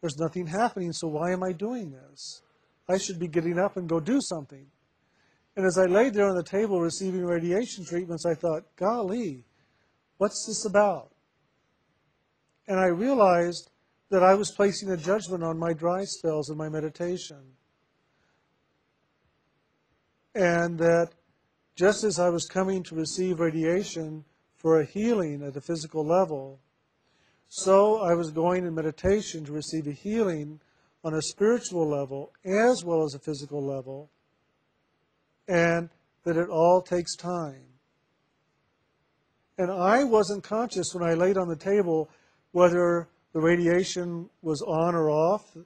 There's 0.00 0.18
nothing 0.18 0.46
happening, 0.46 0.92
so 0.92 1.08
why 1.08 1.32
am 1.32 1.42
I 1.42 1.52
doing 1.52 1.90
this? 1.90 2.42
I 2.88 2.98
should 2.98 3.18
be 3.18 3.28
getting 3.28 3.58
up 3.58 3.76
and 3.76 3.88
go 3.88 4.00
do 4.00 4.20
something. 4.20 4.66
And 5.56 5.64
as 5.64 5.78
I 5.78 5.86
laid 5.86 6.12
there 6.12 6.28
on 6.28 6.36
the 6.36 6.42
table 6.42 6.80
receiving 6.80 7.24
radiation 7.24 7.84
treatments, 7.84 8.26
I 8.26 8.34
thought, 8.34 8.64
golly, 8.76 9.45
what's 10.18 10.46
this 10.46 10.64
about? 10.64 11.10
And 12.68 12.80
I 12.80 12.86
realized 12.86 13.70
that 14.10 14.22
I 14.22 14.34
was 14.34 14.50
placing 14.50 14.90
a 14.90 14.96
judgment 14.96 15.42
on 15.42 15.58
my 15.58 15.72
dry 15.72 16.04
spells 16.04 16.50
in 16.50 16.56
my 16.56 16.68
meditation. 16.68 17.42
And 20.34 20.78
that 20.78 21.10
just 21.76 22.04
as 22.04 22.18
I 22.18 22.28
was 22.28 22.46
coming 22.46 22.82
to 22.84 22.94
receive 22.94 23.40
radiation 23.40 24.24
for 24.56 24.80
a 24.80 24.84
healing 24.84 25.42
at 25.42 25.54
the 25.54 25.60
physical 25.60 26.04
level, 26.04 26.60
so 27.48 28.00
I 28.00 28.14
was 28.14 28.30
going 28.30 28.66
in 28.66 28.74
meditation 28.74 29.44
to 29.44 29.52
receive 29.52 29.86
a 29.86 29.92
healing 29.92 30.60
on 31.04 31.14
a 31.14 31.22
spiritual 31.22 31.88
level 31.88 32.32
as 32.44 32.84
well 32.84 33.04
as 33.04 33.14
a 33.14 33.18
physical 33.18 33.64
level, 33.64 34.10
and 35.46 35.88
that 36.24 36.36
it 36.36 36.48
all 36.48 36.82
takes 36.82 37.14
time. 37.14 37.75
And 39.58 39.70
I 39.70 40.04
wasn't 40.04 40.44
conscious 40.44 40.94
when 40.94 41.08
I 41.08 41.14
laid 41.14 41.38
on 41.38 41.48
the 41.48 41.56
table 41.56 42.10
whether 42.52 43.08
the 43.32 43.40
radiation 43.40 44.28
was 44.42 44.62
on 44.62 44.94
or 44.94 45.10
off, 45.10 45.56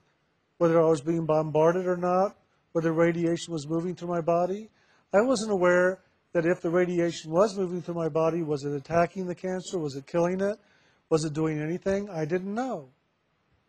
whether 0.57 0.81
I 0.81 0.85
was 0.85 1.01
being 1.01 1.25
bombarded 1.25 1.87
or 1.87 1.97
not, 1.97 2.35
whether 2.71 2.93
radiation 2.93 3.53
was 3.53 3.67
moving 3.67 3.95
through 3.95 4.09
my 4.09 4.21
body. 4.21 4.69
I 5.13 5.21
wasn't 5.21 5.51
aware 5.51 5.99
that 6.33 6.45
if 6.45 6.61
the 6.61 6.69
radiation 6.69 7.31
was 7.31 7.57
moving 7.57 7.81
through 7.81 7.95
my 7.95 8.07
body, 8.07 8.43
was 8.43 8.63
it 8.63 8.73
attacking 8.73 9.27
the 9.27 9.35
cancer? 9.35 9.77
Was 9.77 9.95
it 9.95 10.07
killing 10.07 10.39
it? 10.39 10.57
Was 11.09 11.25
it 11.25 11.33
doing 11.33 11.61
anything? 11.61 12.09
I 12.09 12.23
didn't 12.23 12.53
know 12.53 12.89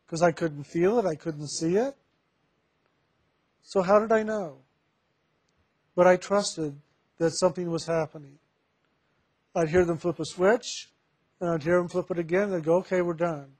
because 0.06 0.22
I 0.22 0.30
couldn't 0.30 0.64
feel 0.64 0.98
it, 0.98 1.06
I 1.06 1.14
couldn't 1.14 1.48
see 1.48 1.76
it. 1.76 1.96
So, 3.62 3.82
how 3.82 3.98
did 3.98 4.12
I 4.12 4.22
know? 4.22 4.58
But 5.96 6.06
I 6.06 6.16
trusted 6.16 6.76
that 7.18 7.30
something 7.30 7.70
was 7.70 7.86
happening. 7.86 8.38
I'd 9.54 9.68
hear 9.68 9.84
them 9.84 9.98
flip 9.98 10.18
a 10.18 10.24
switch, 10.24 10.90
and 11.40 11.50
I'd 11.50 11.62
hear 11.62 11.78
them 11.78 11.88
flip 11.88 12.10
it 12.10 12.18
again, 12.18 12.44
and 12.44 12.54
they'd 12.54 12.64
go, 12.64 12.76
okay, 12.76 13.02
we're 13.02 13.14
done. 13.14 13.52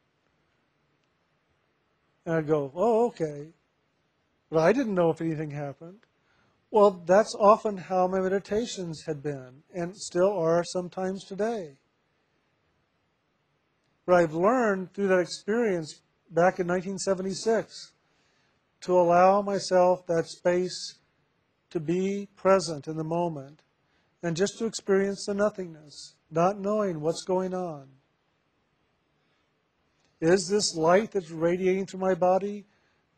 And 2.25 2.37
I'd 2.37 2.47
go, 2.47 2.73
oh, 2.75 3.07
okay. 3.09 3.49
But 4.51 4.61
I 4.61 4.73
didn't 4.73 4.95
know 4.95 5.11
if 5.11 5.21
anything 5.21 5.51
happened. 5.51 6.01
Well, 6.71 7.03
that's 7.05 7.35
often 7.39 7.77
how 7.77 8.07
my 8.07 8.21
meditations 8.21 9.03
had 9.07 9.23
been, 9.23 9.63
and 9.75 9.95
still 9.97 10.33
are 10.33 10.65
sometimes 10.65 11.25
today. 11.25 11.77
But 14.07 14.15
I've 14.15 14.35
learned 14.35 14.95
through 14.95 15.09
that 15.09 15.21
experience 15.21 16.01
back 16.31 16.59
in 16.59 16.67
1976 16.67 17.93
to 18.83 18.99
allow 18.99 19.43
myself 19.43 20.07
that 20.07 20.27
space 20.27 20.99
to 21.71 21.79
be 21.79 22.29
present 22.35 22.89
in 22.89 22.97
the 22.97 23.05
moment 23.05 23.62
and 24.23 24.37
just 24.37 24.59
to 24.59 24.67
experience 24.67 25.27
the 25.27 25.35
nothingness, 25.35 26.15
not 26.31 26.59
knowing 26.59 27.01
what's 27.01 27.25
going 27.25 27.55
on. 27.55 27.89
Is 30.21 30.49
this 30.49 30.77
light 30.77 31.13
that's 31.13 31.31
radiating 31.31 31.87
through 31.87 32.01
my 32.01 32.15
body 32.15 32.65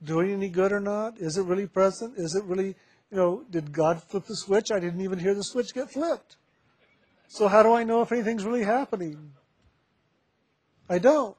doing 0.02 0.32
any 0.32 0.48
good 0.48 0.72
or 0.72 0.80
not? 0.80 1.18
Is 1.18 1.36
it 1.36 1.44
really 1.44 1.66
present? 1.66 2.14
Is 2.16 2.34
it 2.34 2.44
really 2.44 2.74
you 3.14 3.20
know, 3.20 3.44
did 3.48 3.72
God 3.72 4.02
flip 4.02 4.24
the 4.24 4.34
switch? 4.34 4.72
I 4.72 4.80
didn't 4.80 5.00
even 5.00 5.20
hear 5.20 5.34
the 5.34 5.44
switch 5.44 5.72
get 5.72 5.88
flipped. 5.88 6.36
So 7.28 7.46
how 7.46 7.62
do 7.62 7.72
I 7.72 7.84
know 7.84 8.02
if 8.02 8.10
anything's 8.10 8.44
really 8.44 8.64
happening? 8.64 9.30
I 10.90 10.98
don't. 10.98 11.36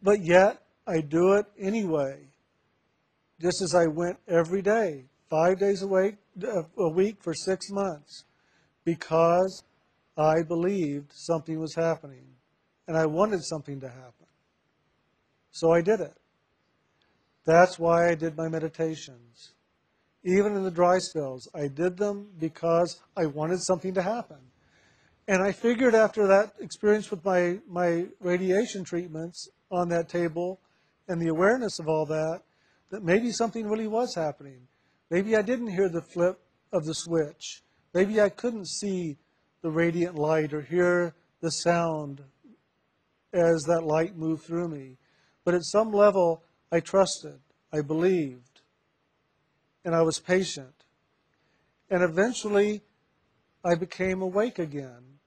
But 0.00 0.20
yet, 0.20 0.62
I 0.86 1.00
do 1.00 1.32
it 1.32 1.46
anyway, 1.58 2.28
just 3.40 3.60
as 3.60 3.74
I 3.74 3.88
went 3.88 4.18
every 4.28 4.62
day, 4.62 5.06
five 5.28 5.58
days 5.58 5.82
a 5.82 5.88
week, 5.88 6.14
a 6.44 6.88
week 6.88 7.22
for 7.22 7.34
six 7.34 7.70
months, 7.70 8.24
because 8.84 9.62
I 10.16 10.42
believed 10.42 11.12
something 11.12 11.58
was 11.58 11.74
happening 11.74 12.26
and 12.86 12.96
I 12.96 13.06
wanted 13.06 13.44
something 13.44 13.80
to 13.80 13.88
happen. 13.88 14.26
So 15.50 15.72
I 15.72 15.80
did 15.80 16.00
it. 16.00 16.16
That's 17.44 17.78
why 17.78 18.08
I 18.10 18.14
did 18.14 18.36
my 18.36 18.48
meditations. 18.48 19.52
Even 20.22 20.54
in 20.54 20.64
the 20.64 20.70
dry 20.70 20.98
spells, 20.98 21.48
I 21.54 21.68
did 21.68 21.96
them 21.96 22.28
because 22.38 23.00
I 23.16 23.26
wanted 23.26 23.60
something 23.62 23.94
to 23.94 24.02
happen. 24.02 24.38
And 25.26 25.42
I 25.42 25.52
figured 25.52 25.94
after 25.94 26.26
that 26.26 26.54
experience 26.60 27.10
with 27.10 27.24
my, 27.24 27.58
my 27.68 28.06
radiation 28.20 28.84
treatments 28.84 29.48
on 29.70 29.88
that 29.88 30.08
table 30.08 30.60
and 31.08 31.20
the 31.20 31.28
awareness 31.28 31.78
of 31.78 31.88
all 31.88 32.04
that, 32.06 32.42
that 32.90 33.04
maybe 33.04 33.30
something 33.30 33.68
really 33.68 33.86
was 33.86 34.14
happening. 34.14 34.66
Maybe 35.10 35.36
I 35.36 35.42
didn't 35.42 35.72
hear 35.72 35.88
the 35.88 36.02
flip 36.02 36.40
of 36.72 36.84
the 36.84 36.94
switch. 36.94 37.62
Maybe 37.92 38.20
I 38.20 38.28
couldn't 38.28 38.68
see 38.68 39.18
the 39.62 39.70
radiant 39.70 40.14
light 40.14 40.52
or 40.52 40.62
hear 40.62 41.14
the 41.40 41.50
sound 41.50 42.22
as 43.32 43.62
that 43.64 43.84
light 43.84 44.16
moved 44.16 44.44
through 44.44 44.68
me. 44.68 44.98
But 45.44 45.54
at 45.54 45.64
some 45.64 45.92
level, 45.92 46.44
I 46.70 46.80
trusted, 46.80 47.40
I 47.72 47.80
believed, 47.80 48.60
and 49.84 49.94
I 49.94 50.02
was 50.02 50.20
patient. 50.20 50.84
And 51.90 52.02
eventually, 52.02 52.82
I 53.64 53.74
became 53.74 54.22
awake 54.22 54.58
again 54.58 55.18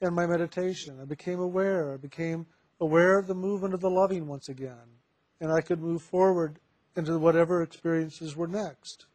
in 0.00 0.14
my 0.14 0.26
meditation. 0.26 0.98
I 1.00 1.04
became 1.04 1.40
aware. 1.40 1.92
I 1.92 1.96
became 1.96 2.46
aware 2.80 3.18
of 3.18 3.26
the 3.26 3.34
movement 3.34 3.74
of 3.74 3.80
the 3.80 3.90
loving 3.90 4.26
once 4.26 4.48
again. 4.48 5.00
And 5.40 5.50
I 5.52 5.60
could 5.60 5.80
move 5.80 6.02
forward 6.02 6.60
into 6.96 7.18
whatever 7.18 7.62
experiences 7.62 8.36
were 8.36 8.46
next. 8.46 9.06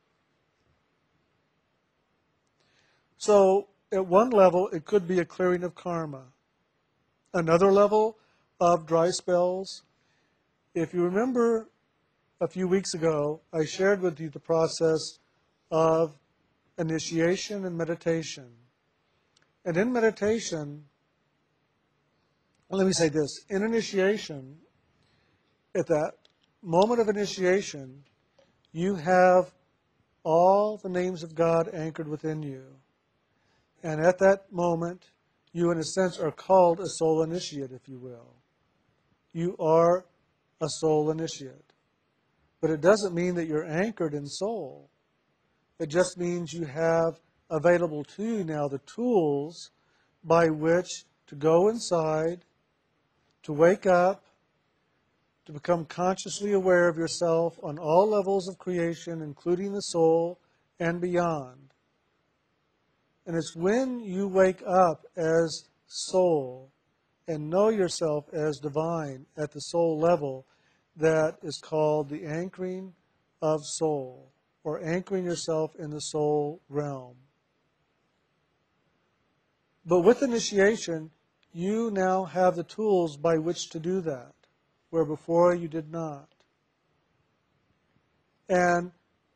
So, 3.20 3.68
at 3.92 4.08
one 4.08 4.30
level, 4.30 4.70
it 4.70 4.86
could 4.86 5.06
be 5.06 5.20
a 5.20 5.26
clearing 5.26 5.64
of 5.64 5.76
karma. 5.76 6.24
Another 7.34 7.70
level 7.70 8.18
of 8.62 8.88
dry 8.88 9.10
spells. 9.10 9.84
If 10.74 10.94
you 10.94 11.04
remember 11.04 11.70
a 12.40 12.48
few 12.48 12.70
weeks 12.70 12.94
ago, 12.94 13.42
I 13.52 13.66
shared 13.66 14.02
with 14.02 14.22
you 14.22 14.30
the 14.30 14.40
process 14.40 15.20
of 15.70 16.14
initiation 16.78 17.66
and 17.66 17.78
meditation. 17.78 18.50
And 19.66 19.76
in 19.76 19.92
meditation, 19.92 20.86
let 22.70 22.88
me 22.88 22.94
say 22.94 23.10
this 23.10 23.44
in 23.50 23.64
initiation, 23.64 24.60
at 25.76 25.88
that 25.88 26.14
moment 26.64 27.02
of 27.02 27.10
initiation, 27.10 28.02
you 28.72 28.96
have 28.96 29.52
all 30.24 30.78
the 30.78 30.90
names 30.90 31.22
of 31.22 31.36
God 31.36 31.70
anchored 31.74 32.08
within 32.08 32.42
you. 32.42 32.64
And 33.84 34.06
at 34.06 34.20
that 34.20 34.52
moment, 34.52 35.12
you, 35.54 35.72
in 35.72 35.80
a 35.80 35.84
sense, 35.84 36.20
are 36.20 36.32
called 36.32 36.80
a 36.80 36.88
soul 36.88 37.24
initiate, 37.24 37.72
if 37.72 37.88
you 37.88 37.98
will. 37.98 38.36
You 39.32 39.56
are 39.60 40.06
a 40.62 40.68
soul 40.68 41.12
initiate. 41.12 41.74
But 42.62 42.72
it 42.72 42.82
doesn't 42.82 43.14
mean 43.14 43.36
that 43.36 43.48
you're 43.48 43.66
anchored 43.66 44.14
in 44.14 44.26
soul. 44.26 44.90
It 45.80 45.88
just 45.88 46.18
means 46.18 46.52
you 46.52 46.66
have 46.66 47.20
available 47.50 48.04
to 48.04 48.24
you 48.24 48.44
now 48.44 48.68
the 48.68 48.80
tools 48.80 49.72
by 50.24 50.48
which 50.48 51.06
to 51.28 51.36
go 51.36 51.70
inside, 51.70 52.44
to 53.44 53.54
wake 53.54 53.86
up, 53.86 54.26
to 55.46 55.54
become 55.54 55.86
consciously 55.86 56.52
aware 56.52 56.90
of 56.90 56.98
yourself 56.98 57.58
on 57.64 57.80
all 57.80 58.10
levels 58.10 58.48
of 58.50 58.58
creation, 58.60 59.22
including 59.22 59.74
the 59.74 59.80
soul 59.80 60.40
and 60.80 61.00
beyond. 61.00 61.74
And 63.26 63.36
it's 63.36 63.56
when 63.56 64.00
you 64.00 64.28
wake 64.28 64.62
up 64.66 65.06
as 65.16 65.66
soul 65.88 66.72
and 67.28 67.50
know 67.50 67.70
yourself 67.70 68.26
as 68.34 68.60
divine 68.60 69.26
at 69.38 69.52
the 69.52 69.60
soul 69.60 70.00
level 70.00 70.46
that 70.96 71.38
is 71.44 71.60
called 71.64 72.10
the 72.10 72.26
anchoring 72.26 72.94
of 73.42 73.62
soul, 73.64 74.32
or 74.64 74.84
anchoring 74.84 75.24
yourself 75.24 75.76
in 75.78 75.90
the 75.90 76.02
soul 76.02 76.62
realm. 76.70 77.16
But 79.86 80.02
with 80.02 80.22
initiation, 80.22 81.12
you 81.54 81.90
now 81.92 82.26
have 82.26 82.56
the 82.56 82.64
tools 82.64 83.18
by 83.18 83.38
which 83.38 83.70
to 83.70 83.80
do 83.80 84.02
that, 84.02 84.34
where 84.90 85.06
before 85.06 85.56
you 85.56 85.68
did 85.68 85.92
not. 85.92 86.28
And 88.50 88.92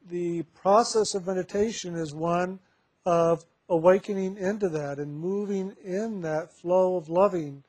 the 0.09 0.43
process 0.53 1.15
of 1.15 1.27
meditation 1.27 1.95
is 1.95 2.13
one 2.13 2.59
of 3.05 3.45
awakening 3.69 4.37
into 4.37 4.69
that 4.69 4.99
and 4.99 5.15
moving 5.15 5.75
in 5.83 6.21
that 6.21 6.51
flow 6.51 6.95
of 6.95 7.09
loving 7.09 7.63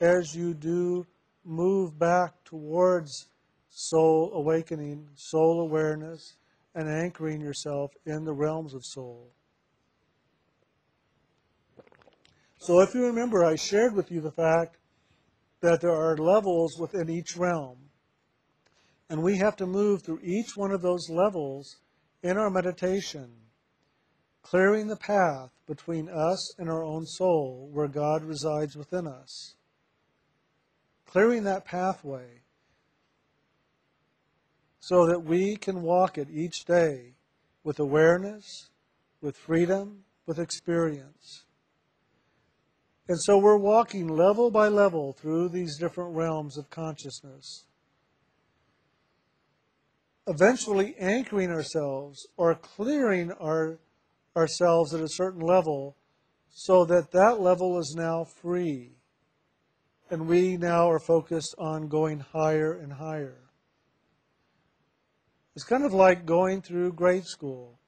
as 0.00 0.34
you 0.34 0.54
do 0.54 1.06
move 1.44 1.98
back 1.98 2.32
towards 2.44 3.26
soul 3.70 4.30
awakening, 4.34 5.08
soul 5.14 5.60
awareness, 5.60 6.36
and 6.74 6.88
anchoring 6.88 7.40
yourself 7.40 7.92
in 8.06 8.24
the 8.24 8.32
realms 8.32 8.74
of 8.74 8.84
soul. 8.84 9.32
So, 12.58 12.80
if 12.80 12.94
you 12.94 13.06
remember, 13.06 13.44
I 13.44 13.56
shared 13.56 13.94
with 13.94 14.10
you 14.10 14.20
the 14.20 14.32
fact 14.32 14.76
that 15.60 15.80
there 15.80 15.94
are 15.94 16.16
levels 16.16 16.76
within 16.78 17.08
each 17.08 17.36
realm. 17.36 17.76
And 19.10 19.22
we 19.22 19.38
have 19.38 19.56
to 19.56 19.66
move 19.66 20.02
through 20.02 20.20
each 20.22 20.56
one 20.56 20.70
of 20.70 20.82
those 20.82 21.08
levels 21.08 21.76
in 22.22 22.36
our 22.36 22.50
meditation, 22.50 23.30
clearing 24.50 24.86
the 24.86 24.96
path 24.96 25.50
between 25.66 26.08
us 26.08 26.54
and 26.58 26.70
our 26.70 26.82
own 26.82 27.04
soul 27.04 27.68
where 27.70 27.88
God 27.88 28.24
resides 28.24 28.76
within 28.76 29.06
us. 29.06 29.56
Clearing 31.06 31.44
that 31.44 31.66
pathway 31.66 32.42
so 34.80 35.06
that 35.06 35.20
we 35.20 35.56
can 35.56 35.82
walk 35.82 36.16
it 36.16 36.28
each 36.30 36.64
day 36.64 37.14
with 37.62 37.78
awareness, 37.78 38.70
with 39.20 39.36
freedom, 39.36 40.04
with 40.26 40.38
experience. 40.38 41.44
And 43.06 43.20
so 43.20 43.36
we're 43.36 43.58
walking 43.58 44.08
level 44.08 44.50
by 44.50 44.68
level 44.68 45.12
through 45.12 45.50
these 45.50 45.76
different 45.78 46.14
realms 46.14 46.56
of 46.56 46.70
consciousness. 46.70 47.66
Eventually 50.26 50.94
anchoring 50.98 51.50
ourselves 51.50 52.26
or 52.38 52.54
clearing 52.54 53.32
our, 53.32 53.78
ourselves 54.38 54.94
at 54.94 55.00
a 55.00 55.08
certain 55.08 55.42
level 55.42 55.96
so 56.48 56.84
that 56.86 57.10
that 57.12 57.40
level 57.40 57.78
is 57.78 57.94
now 57.96 58.24
free. 58.24 58.92
And 60.10 60.26
we 60.26 60.56
now 60.56 60.90
are 60.90 61.00
focused 61.00 61.54
on 61.58 61.88
going 61.88 62.20
higher 62.20 62.72
and 62.72 62.92
higher. 62.92 63.36
It's 65.54 65.64
kind 65.64 65.84
of 65.84 65.92
like 65.92 66.24
going 66.24 66.62
through 66.62 66.92
grade 66.92 67.26
school. 67.26 67.78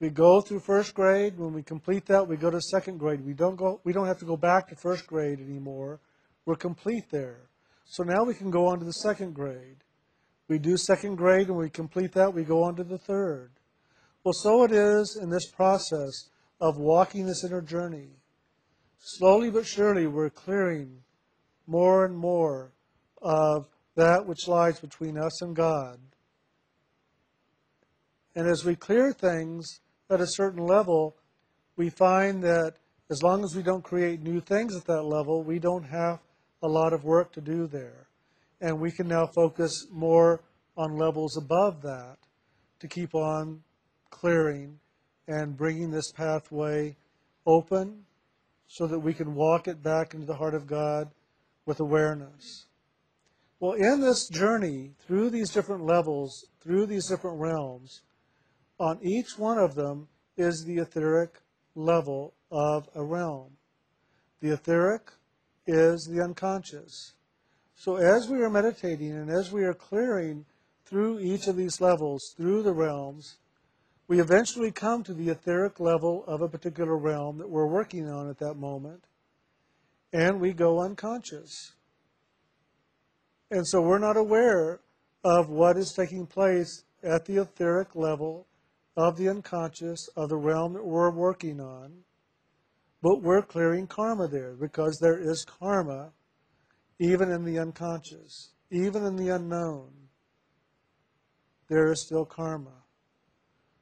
We 0.00 0.10
go 0.10 0.40
through 0.40 0.60
first 0.60 0.94
grade. 0.94 1.38
When 1.38 1.52
we 1.52 1.62
complete 1.62 2.04
that, 2.06 2.28
we 2.28 2.36
go 2.36 2.50
to 2.50 2.60
second 2.60 2.98
grade. 2.98 3.24
We 3.24 3.32
don't 3.32 3.56
go. 3.56 3.80
We 3.84 3.92
don't 3.92 4.06
have 4.06 4.18
to 4.18 4.24
go 4.24 4.36
back 4.36 4.68
to 4.68 4.76
first 4.76 5.06
grade 5.06 5.40
anymore. 5.40 6.00
We're 6.44 6.56
complete 6.56 7.10
there. 7.10 7.48
So 7.84 8.02
now 8.02 8.22
we 8.24 8.34
can 8.34 8.50
go 8.50 8.66
on 8.66 8.78
to 8.78 8.84
the 8.84 8.92
second 8.92 9.34
grade. 9.34 9.78
We 10.48 10.58
do 10.58 10.76
second 10.76 11.16
grade, 11.16 11.48
and 11.48 11.56
we 11.56 11.70
complete 11.70 12.12
that. 12.12 12.32
We 12.32 12.44
go 12.44 12.62
on 12.62 12.76
to 12.76 12.84
the 12.84 12.98
third. 12.98 13.50
Well, 14.24 14.32
so 14.32 14.64
it 14.64 14.72
is 14.72 15.18
in 15.20 15.30
this 15.30 15.50
process 15.50 16.28
of 16.60 16.76
walking 16.76 17.26
this 17.26 17.44
inner 17.44 17.62
journey. 17.62 18.10
Slowly 18.98 19.50
but 19.50 19.66
surely, 19.66 20.06
we're 20.06 20.30
clearing 20.30 21.02
more 21.66 22.04
and 22.04 22.16
more 22.16 22.72
of 23.22 23.68
that 23.94 24.26
which 24.26 24.48
lies 24.48 24.80
between 24.80 25.16
us 25.16 25.42
and 25.42 25.54
God. 25.54 25.98
And 28.34 28.48
as 28.48 28.64
we 28.64 28.76
clear 28.76 29.12
things, 29.12 29.80
at 30.10 30.20
a 30.20 30.26
certain 30.26 30.64
level, 30.64 31.16
we 31.76 31.90
find 31.90 32.42
that 32.42 32.74
as 33.10 33.22
long 33.22 33.44
as 33.44 33.54
we 33.54 33.62
don't 33.62 33.82
create 33.82 34.22
new 34.22 34.40
things 34.40 34.76
at 34.76 34.84
that 34.86 35.02
level, 35.02 35.42
we 35.42 35.58
don't 35.58 35.84
have 35.84 36.20
a 36.62 36.68
lot 36.68 36.92
of 36.92 37.04
work 37.04 37.32
to 37.32 37.40
do 37.40 37.66
there. 37.66 38.08
And 38.60 38.80
we 38.80 38.90
can 38.90 39.06
now 39.06 39.26
focus 39.34 39.86
more 39.90 40.42
on 40.76 40.96
levels 40.96 41.36
above 41.36 41.82
that 41.82 42.16
to 42.80 42.88
keep 42.88 43.14
on 43.14 43.62
clearing 44.10 44.78
and 45.26 45.56
bringing 45.56 45.90
this 45.90 46.10
pathway 46.10 46.96
open 47.46 48.04
so 48.66 48.86
that 48.86 48.98
we 48.98 49.14
can 49.14 49.34
walk 49.34 49.68
it 49.68 49.82
back 49.82 50.14
into 50.14 50.26
the 50.26 50.36
heart 50.36 50.54
of 50.54 50.66
God 50.66 51.10
with 51.66 51.80
awareness. 51.80 52.66
Well, 53.60 53.72
in 53.72 54.00
this 54.00 54.28
journey, 54.28 54.92
through 55.06 55.30
these 55.30 55.50
different 55.50 55.84
levels, 55.84 56.46
through 56.60 56.86
these 56.86 57.08
different 57.08 57.40
realms, 57.40 58.02
on 58.78 58.98
each 59.02 59.36
one 59.36 59.58
of 59.58 59.74
them 59.74 60.08
is 60.36 60.64
the 60.64 60.78
etheric 60.78 61.40
level 61.74 62.34
of 62.50 62.88
a 62.94 63.02
realm. 63.02 63.56
The 64.40 64.52
etheric 64.52 65.10
is 65.66 66.08
the 66.10 66.22
unconscious. 66.22 67.14
So 67.74 67.96
as 67.96 68.28
we 68.28 68.42
are 68.42 68.50
meditating 68.50 69.10
and 69.10 69.30
as 69.30 69.52
we 69.52 69.64
are 69.64 69.74
clearing 69.74 70.44
through 70.84 71.20
each 71.20 71.48
of 71.48 71.56
these 71.56 71.80
levels, 71.80 72.34
through 72.36 72.62
the 72.62 72.72
realms, 72.72 73.36
we 74.08 74.20
eventually 74.20 74.72
come 74.72 75.04
to 75.04 75.12
the 75.12 75.28
etheric 75.28 75.78
level 75.78 76.24
of 76.26 76.40
a 76.40 76.48
particular 76.48 76.96
realm 76.96 77.36
that 77.38 77.48
we're 77.48 77.66
working 77.66 78.08
on 78.08 78.28
at 78.30 78.38
that 78.38 78.54
moment, 78.54 79.04
and 80.14 80.40
we 80.40 80.54
go 80.54 80.80
unconscious. 80.80 81.74
And 83.50 83.66
so 83.66 83.82
we're 83.82 83.98
not 83.98 84.16
aware 84.16 84.80
of 85.24 85.50
what 85.50 85.76
is 85.76 85.92
taking 85.92 86.26
place 86.26 86.84
at 87.02 87.26
the 87.26 87.42
etheric 87.42 87.94
level 87.94 88.46
of 88.96 89.16
the 89.16 89.28
unconscious 89.28 90.08
of 90.16 90.30
the 90.30 90.36
realm 90.36 90.72
that 90.72 90.84
we're 90.84 91.10
working 91.10 91.60
on, 91.60 91.92
but 93.02 93.22
we're 93.22 93.42
clearing 93.42 93.86
karma 93.86 94.26
there 94.26 94.54
because 94.54 94.98
there 95.00 95.18
is 95.18 95.44
karma 95.44 96.12
even 96.98 97.30
in 97.30 97.44
the 97.44 97.58
unconscious, 97.58 98.50
even 98.70 99.04
in 99.04 99.16
the 99.16 99.28
unknown. 99.28 99.90
There 101.68 101.92
is 101.92 102.02
still 102.02 102.24
karma. 102.24 102.72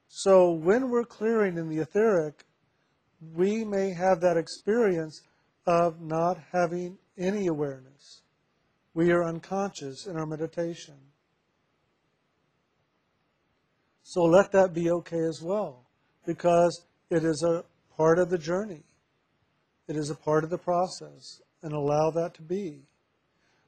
So 0.09 0.51
when 0.53 0.91
we're 0.91 1.05
clearing 1.05 1.59
in 1.59 1.69
the 1.69 1.79
etheric, 1.79 2.45
we 3.35 3.65
may 3.65 3.93
have 3.93 4.21
that 4.21 4.37
experience 4.37 5.23
of 5.67 6.01
not 6.01 6.39
having 6.53 6.99
any 7.19 7.47
awareness. 7.49 8.23
We 8.95 9.11
are 9.11 9.25
unconscious 9.25 10.07
in 10.07 10.17
our 10.17 10.27
meditation. 10.27 10.95
So 14.03 14.23
let 14.23 14.53
that 14.53 14.73
be 14.73 14.91
okay 14.91 15.19
as 15.19 15.41
well, 15.43 15.85
because 16.25 16.87
it 17.11 17.25
is 17.25 17.43
a 17.43 17.65
part 17.97 18.19
of 18.19 18.31
the 18.31 18.39
journey. 18.39 18.85
It 19.89 19.97
is 19.97 20.11
a 20.11 20.15
part 20.15 20.45
of 20.45 20.51
the 20.51 20.59
process, 20.59 21.41
and 21.63 21.73
allow 21.73 22.11
that 22.11 22.35
to 22.35 22.43
be. 22.43 22.83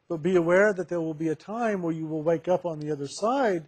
But 0.09 0.23
be 0.23 0.37
aware 0.37 0.73
that 0.73 0.89
there 0.89 1.01
will 1.01 1.15
be 1.15 1.29
a 1.29 1.35
time 1.35 1.83
where 1.83 1.93
you 1.93 2.07
will 2.07 2.23
wake 2.23 2.49
up 2.49 2.65
on 2.65 2.79
the 2.79 2.91
other 2.91 3.09
side 3.09 3.67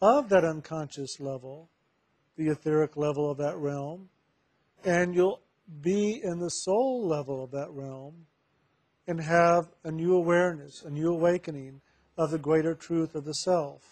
of 0.00 0.28
that 0.30 0.44
unconscious 0.44 1.20
level, 1.20 1.68
the 2.36 2.48
etheric 2.48 2.96
level 2.96 3.30
of 3.30 3.38
that 3.38 3.56
realm, 3.56 4.08
and 4.84 5.14
you'll 5.14 5.40
be 5.80 6.20
in 6.22 6.38
the 6.38 6.50
soul 6.50 7.06
level 7.06 7.44
of 7.44 7.50
that 7.52 7.70
realm 7.70 8.26
and 9.06 9.20
have 9.20 9.68
a 9.84 9.90
new 9.90 10.14
awareness, 10.14 10.82
a 10.84 10.90
new 10.90 11.12
awakening 11.12 11.80
of 12.16 12.30
the 12.30 12.38
greater 12.38 12.74
truth 12.74 13.14
of 13.14 13.24
the 13.24 13.34
self. 13.34 13.82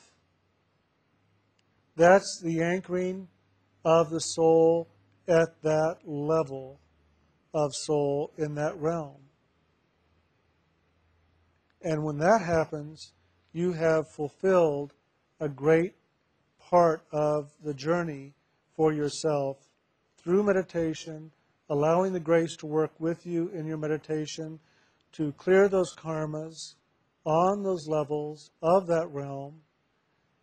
That's 1.96 2.40
the 2.42 2.62
anchoring 2.62 3.28
of 3.84 4.10
the 4.10 4.20
soul 4.20 4.88
at 5.28 5.62
that 5.62 5.96
level 6.04 6.80
of 7.54 7.70
soul 7.74 8.32
in 8.36 8.54
that 8.54 8.76
realm. 8.76 9.20
And 11.82 12.04
when 12.04 12.18
that 12.18 12.42
happens, 12.42 13.12
you 13.52 13.72
have 13.72 14.08
fulfilled 14.08 14.92
a 15.40 15.48
great 15.48 15.94
part 16.70 17.02
of 17.12 17.50
the 17.64 17.74
journey 17.74 18.32
for 18.76 18.92
yourself 18.92 19.56
through 20.16 20.44
meditation, 20.44 21.30
allowing 21.68 22.12
the 22.12 22.20
grace 22.20 22.56
to 22.56 22.66
work 22.66 22.92
with 23.00 23.26
you 23.26 23.48
in 23.48 23.66
your 23.66 23.76
meditation 23.76 24.60
to 25.12 25.32
clear 25.32 25.68
those 25.68 25.94
karmas 25.96 26.74
on 27.24 27.62
those 27.62 27.88
levels 27.88 28.50
of 28.62 28.86
that 28.86 29.08
realm. 29.10 29.54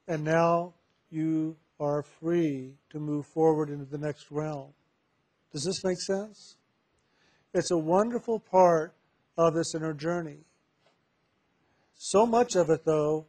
And 0.07 0.23
now 0.23 0.73
you 1.09 1.55
are 1.79 2.03
free 2.03 2.73
to 2.89 2.99
move 2.99 3.25
forward 3.25 3.69
into 3.69 3.85
the 3.85 3.97
next 3.97 4.29
realm. 4.29 4.73
Does 5.53 5.63
this 5.63 5.83
make 5.83 5.99
sense? 6.01 6.57
It's 7.53 7.71
a 7.71 7.77
wonderful 7.77 8.39
part 8.39 8.93
of 9.37 9.53
this 9.53 9.73
inner 9.73 9.93
journey. 9.93 10.39
So 11.95 12.25
much 12.25 12.55
of 12.55 12.69
it, 12.69 12.81
though, 12.85 13.25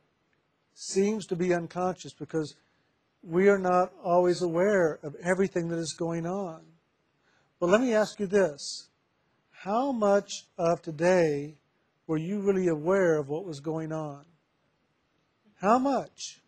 seems 0.75 1.27
to 1.27 1.37
be 1.37 1.55
unconscious 1.55 2.13
because 2.13 2.55
we 3.29 3.49
are 3.49 3.59
not 3.59 3.93
always 4.05 4.43
aware 4.43 4.99
of 5.03 5.15
everything 5.23 5.69
that 5.69 5.79
is 5.79 5.95
going 5.99 6.27
on. 6.27 6.63
But 7.61 7.69
let 7.71 7.81
me 7.81 7.95
ask 7.95 8.19
you 8.19 8.27
this 8.27 8.89
How 9.51 9.93
much 9.93 10.47
of 10.57 10.83
today 10.83 11.57
were 12.07 12.17
you 12.17 12.41
really 12.41 12.69
aware 12.69 13.19
of 13.19 13.29
what 13.29 13.45
was 13.45 13.61
going 13.61 13.93
on? 13.93 14.25
How 15.61 15.79
much? 15.79 16.41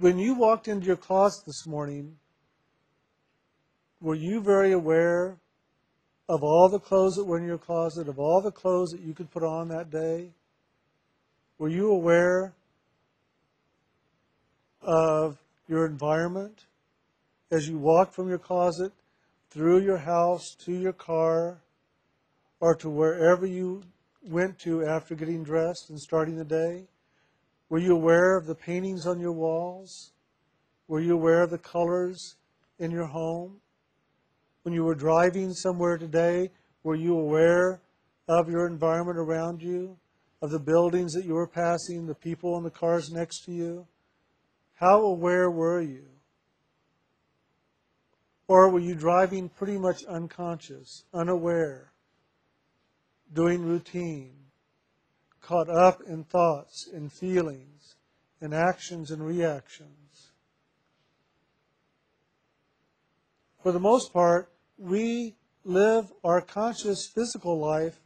when 0.00 0.18
you 0.18 0.34
walked 0.34 0.66
into 0.66 0.86
your 0.86 0.96
closet 0.96 1.44
this 1.44 1.66
morning, 1.66 2.16
were 4.00 4.14
you 4.14 4.40
very 4.40 4.72
aware 4.72 5.36
of 6.26 6.42
all 6.42 6.70
the 6.70 6.78
clothes 6.78 7.16
that 7.16 7.24
were 7.24 7.36
in 7.36 7.44
your 7.44 7.58
closet, 7.58 8.08
of 8.08 8.18
all 8.18 8.40
the 8.40 8.50
clothes 8.50 8.92
that 8.92 9.02
you 9.02 9.12
could 9.12 9.30
put 9.30 9.42
on 9.42 9.68
that 9.68 9.90
day? 9.90 10.30
Were 11.58 11.68
you 11.68 11.90
aware 11.90 12.54
of 14.90 15.38
your 15.68 15.86
environment 15.86 16.64
as 17.52 17.68
you 17.68 17.78
walk 17.78 18.12
from 18.12 18.28
your 18.28 18.38
closet 18.38 18.90
through 19.48 19.80
your 19.82 19.98
house 19.98 20.56
to 20.64 20.72
your 20.72 20.92
car 20.92 21.58
or 22.58 22.74
to 22.74 22.90
wherever 22.90 23.46
you 23.46 23.82
went 24.28 24.58
to 24.58 24.84
after 24.84 25.14
getting 25.14 25.44
dressed 25.44 25.90
and 25.90 26.00
starting 26.00 26.34
the 26.34 26.44
day? 26.44 26.82
Were 27.68 27.78
you 27.78 27.94
aware 27.94 28.36
of 28.36 28.46
the 28.46 28.54
paintings 28.54 29.06
on 29.06 29.20
your 29.20 29.32
walls? 29.32 30.10
Were 30.88 31.00
you 31.00 31.14
aware 31.14 31.42
of 31.42 31.50
the 31.50 31.58
colors 31.58 32.34
in 32.80 32.90
your 32.90 33.06
home? 33.06 33.60
When 34.62 34.74
you 34.74 34.82
were 34.82 34.96
driving 34.96 35.52
somewhere 35.52 35.98
today, 35.98 36.50
were 36.82 36.96
you 36.96 37.16
aware 37.16 37.80
of 38.26 38.48
your 38.48 38.66
environment 38.66 39.18
around 39.18 39.62
you, 39.62 39.96
of 40.42 40.50
the 40.50 40.58
buildings 40.58 41.12
that 41.12 41.24
you 41.24 41.34
were 41.34 41.46
passing, 41.46 42.06
the 42.06 42.14
people 42.14 42.58
in 42.58 42.64
the 42.64 42.70
cars 42.70 43.12
next 43.12 43.44
to 43.44 43.52
you? 43.52 43.86
How 44.80 45.02
aware 45.02 45.50
were 45.50 45.80
you? 45.80 46.06
Or 48.48 48.68
were 48.68 48.80
you 48.80 48.94
driving 48.94 49.48
pretty 49.48 49.78
much 49.78 50.02
unconscious, 50.04 51.04
unaware, 51.14 51.92
doing 53.32 53.62
routine? 53.62 54.40
caught 55.40 55.68
up 55.68 56.00
in 56.02 56.22
thoughts, 56.24 56.86
in 56.86 57.08
feelings, 57.08 57.96
in 58.40 58.52
actions 58.52 59.10
and 59.10 59.26
reactions. 59.26 60.30
For 63.62 63.72
the 63.72 63.80
most 63.80 64.12
part, 64.12 64.50
we 64.78 65.34
live 65.64 66.12
our 66.24 66.40
conscious 66.40 67.06
physical 67.06 67.58
life 67.58 68.00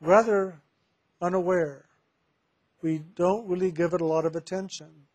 rather 0.00 0.60
unaware. 1.20 1.86
We 2.82 2.98
don't 3.16 3.48
really 3.48 3.72
give 3.72 3.92
it 3.92 4.00
a 4.00 4.06
lot 4.06 4.24
of 4.24 4.36
attention. 4.36 5.08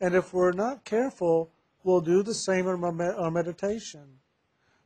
And 0.00 0.14
if 0.14 0.32
we're 0.32 0.52
not 0.52 0.84
careful, 0.84 1.50
we'll 1.82 2.00
do 2.00 2.22
the 2.22 2.34
same 2.34 2.66
in 2.66 2.84
our 2.84 3.30
meditation. 3.30 4.18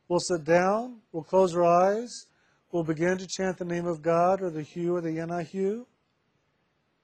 We'll 0.07 0.19
sit 0.19 0.43
down, 0.43 1.01
we'll 1.11 1.23
close 1.23 1.55
our 1.55 1.65
eyes, 1.65 2.27
We'll 2.71 2.83
begin 2.83 3.17
to 3.17 3.25
chant 3.25 3.57
the 3.57 3.65
name 3.65 3.87
of 3.87 4.03
God 4.03 4.43
or 4.43 4.51
the 4.51 4.61
Hu 4.61 4.95
or 4.95 5.01
the 5.01 5.47
Hu. 5.51 5.87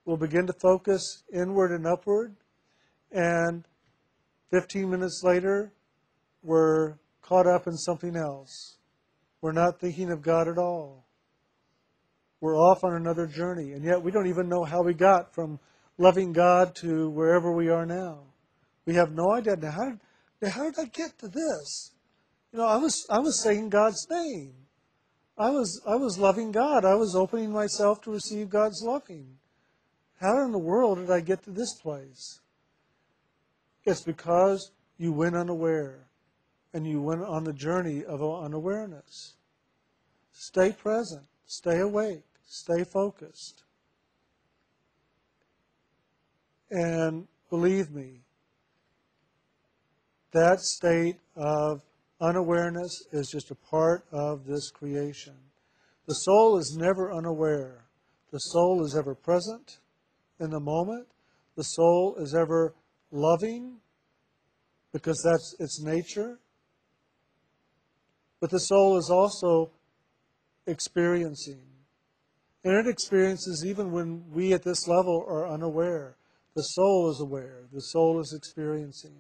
We'll 0.05 0.17
begin 0.17 0.45
to 0.45 0.53
focus 0.61 1.23
inward 1.33 1.71
and 1.71 1.87
upward. 1.87 2.35
And 3.11 3.63
15 4.51 4.87
minutes 4.87 5.21
later, 5.23 5.73
we're 6.43 6.97
caught 7.23 7.47
up 7.47 7.65
in 7.65 7.75
something 7.77 8.15
else. 8.15 8.77
We're 9.41 9.53
not 9.53 9.79
thinking 9.79 10.11
of 10.11 10.21
God 10.21 10.47
at 10.47 10.59
all. 10.59 11.07
We're 12.41 12.57
off 12.57 12.83
on 12.83 12.93
another 12.93 13.25
journey. 13.25 13.71
And 13.71 13.83
yet 13.83 13.99
we 13.99 14.11
don't 14.11 14.27
even 14.27 14.47
know 14.47 14.63
how 14.63 14.83
we 14.83 14.93
got 14.93 15.33
from 15.33 15.59
loving 15.97 16.34
God 16.34 16.75
to 16.75 17.10
wherever 17.10 17.51
we 17.51 17.69
are 17.69 17.86
now. 17.86 18.19
We 18.86 18.95
have 18.95 19.12
no 19.12 19.31
idea. 19.31 19.55
Now, 19.55 19.71
how 19.71 19.89
did, 20.41 20.49
how 20.49 20.63
did 20.69 20.79
I 20.79 20.86
get 20.86 21.17
to 21.19 21.27
this? 21.27 21.91
You 22.51 22.60
know, 22.60 22.67
I 22.67 22.77
was, 22.77 23.05
I 23.10 23.19
was 23.19 23.41
saying 23.41 23.69
God's 23.69 24.08
name. 24.10 24.53
I 25.38 25.49
was, 25.49 25.81
I 25.86 25.95
was 25.95 26.17
loving 26.17 26.51
God. 26.51 26.86
I 26.86 26.95
was 26.95 27.15
opening 27.15 27.51
myself 27.51 28.01
to 28.03 28.12
receive 28.12 28.49
God's 28.49 28.81
loving. 28.84 29.38
How 30.21 30.45
in 30.45 30.51
the 30.51 30.58
world 30.58 30.99
did 30.99 31.12
I 31.12 31.19
get 31.19 31.43
to 31.43 31.51
this 31.51 31.73
place? 31.73 32.39
It's 33.84 34.01
because 34.01 34.71
you 34.97 35.12
went 35.12 35.36
unaware 35.36 36.08
and 36.73 36.88
you 36.88 37.01
went 37.01 37.23
on 37.23 37.43
the 37.43 37.53
journey 37.53 38.05
of 38.05 38.23
unawareness. 38.23 39.34
Stay 40.31 40.71
present, 40.71 41.25
stay 41.45 41.79
awake, 41.79 42.23
stay 42.47 42.84
focused. 42.84 43.64
And 46.75 47.25
believe 47.49 47.89
me, 47.91 48.19
that 50.33 50.59
state 50.59 51.15
of 51.38 51.81
Unawareness 52.19 52.91
is 53.13 53.29
just 53.31 53.49
a 53.49 53.55
part 53.55 54.03
of 54.11 54.45
this 54.45 54.71
creation. 54.71 55.35
The 56.05 56.15
soul 56.15 56.57
is 56.57 56.75
never 56.77 57.13
unaware. 57.13 57.85
The 58.33 58.39
soul 58.39 58.83
is 58.83 58.93
ever 58.93 59.15
present 59.15 59.79
in 60.41 60.49
the 60.49 60.59
moment. 60.59 61.07
The 61.55 61.63
soul 61.63 62.17
is 62.19 62.35
ever 62.35 62.73
loving 63.09 63.77
because 64.91 65.21
that's 65.23 65.55
its 65.59 65.81
nature. 65.81 66.39
But 68.41 68.49
the 68.49 68.59
soul 68.59 68.97
is 68.97 69.09
also 69.09 69.71
experiencing. 70.67 71.61
And 72.65 72.85
it 72.85 72.89
experiences 72.89 73.63
even 73.65 73.93
when 73.93 74.25
we 74.33 74.51
at 74.51 74.63
this 74.63 74.89
level 74.89 75.25
are 75.25 75.47
unaware. 75.47 76.17
The 76.55 76.63
soul 76.63 77.11
is 77.11 77.19
aware, 77.19 77.63
the 77.73 77.81
soul 77.81 78.19
is 78.21 78.33
experiencing. 78.35 79.17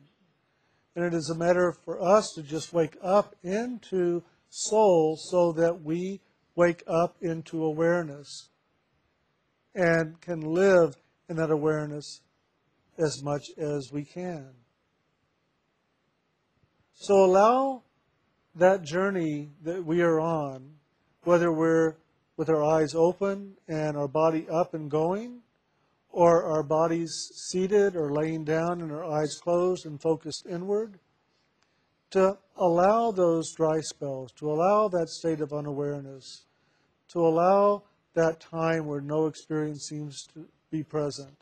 And 0.95 1.03
it 1.03 1.13
is 1.13 1.29
a 1.29 1.37
matter 1.37 1.75
for 1.83 2.01
us 2.01 2.31
to 2.35 2.41
just 2.41 2.71
wake 2.71 2.95
up 3.03 3.35
into 3.43 4.23
soul 4.49 5.17
so 5.17 5.51
that 5.51 5.83
we 5.83 6.21
wake 6.55 6.83
up 6.87 7.17
into 7.21 7.65
awareness 7.65 8.49
and 9.73 10.19
can 10.21 10.39
live 10.39 10.95
in 11.27 11.35
that 11.35 11.51
awareness 11.51 12.21
as 12.97 13.21
much 13.21 13.43
as 13.57 13.89
we 13.91 14.05
can. 14.05 14.47
So 16.93 17.25
allow 17.25 17.83
that 18.55 18.83
journey 18.83 19.49
that 19.63 19.83
we 19.85 20.01
are 20.01 20.21
on, 20.21 20.75
whether 21.25 21.51
we're 21.51 21.95
with 22.37 22.49
our 22.49 22.63
eyes 22.63 22.95
open 22.95 23.57
and 23.67 23.97
our 23.97 24.07
body 24.07 24.47
up 24.49 24.73
and 24.73 24.89
going, 24.89 25.41
or 26.15 26.45
our 26.45 26.63
bodies 26.63 27.11
seated 27.49 27.97
or 27.97 28.13
laying 28.13 28.45
down 28.45 28.79
and 28.79 28.89
our 28.89 29.03
eyes 29.03 29.35
closed 29.43 29.85
and 29.85 30.01
focused 30.01 30.45
inward, 30.49 30.97
to 32.09 32.37
allow 32.55 33.11
those 33.11 33.53
dry 33.53 33.81
spells, 33.81 34.31
to 34.31 34.49
allow 34.49 34.87
that 34.87 35.09
state 35.09 35.41
of 35.41 35.51
unawareness, 35.51 36.45
to 37.09 37.19
allow 37.19 37.83
that 38.13 38.39
time 38.39 38.85
where 38.85 39.01
no 39.01 39.25
experience 39.25 39.87
seems 39.89 40.25
to 40.33 40.47
be 40.71 40.83
present. 40.83 41.35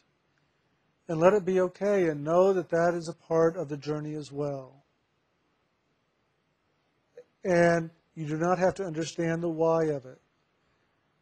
And 1.08 1.20
let 1.20 1.34
it 1.34 1.46
be 1.46 1.62
okay 1.62 2.08
and 2.08 2.24
know 2.24 2.52
that 2.54 2.70
that 2.70 2.96
is 2.96 3.08
a 3.08 3.28
part 3.28 3.56
of 3.56 3.70
the 3.70 3.78
journey 3.78 4.16
as 4.16 4.32
well. 4.32 4.84
And 7.44 7.92
you 8.16 8.26
do 8.26 8.38
not 8.38 8.58
have 8.58 8.74
to 8.76 8.86
understand 8.86 9.44
the 9.44 9.50
why 9.50 9.84
of 9.84 10.08
it. 10.08 10.20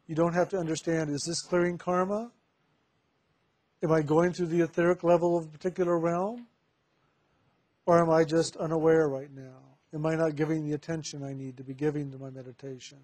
You 0.06 0.14
don't 0.14 0.34
have 0.34 0.48
to 0.50 0.56
understand 0.56 1.10
is 1.10 1.24
this 1.28 1.42
clearing 1.42 1.76
karma? 1.76 2.30
Am 3.82 3.90
I 3.90 4.00
going 4.00 4.32
through 4.32 4.46
the 4.46 4.60
etheric 4.60 5.02
level 5.02 5.36
of 5.36 5.44
a 5.44 5.48
particular 5.48 5.98
realm? 5.98 6.46
Or 7.84 8.00
am 8.00 8.10
I 8.10 8.24
just 8.24 8.56
unaware 8.56 9.08
right 9.08 9.30
now? 9.34 9.58
Am 9.92 10.06
I 10.06 10.14
not 10.14 10.36
giving 10.36 10.64
the 10.64 10.74
attention 10.74 11.24
I 11.24 11.32
need 11.32 11.56
to 11.56 11.64
be 11.64 11.74
giving 11.74 12.10
to 12.12 12.18
my 12.18 12.30
meditation? 12.30 12.98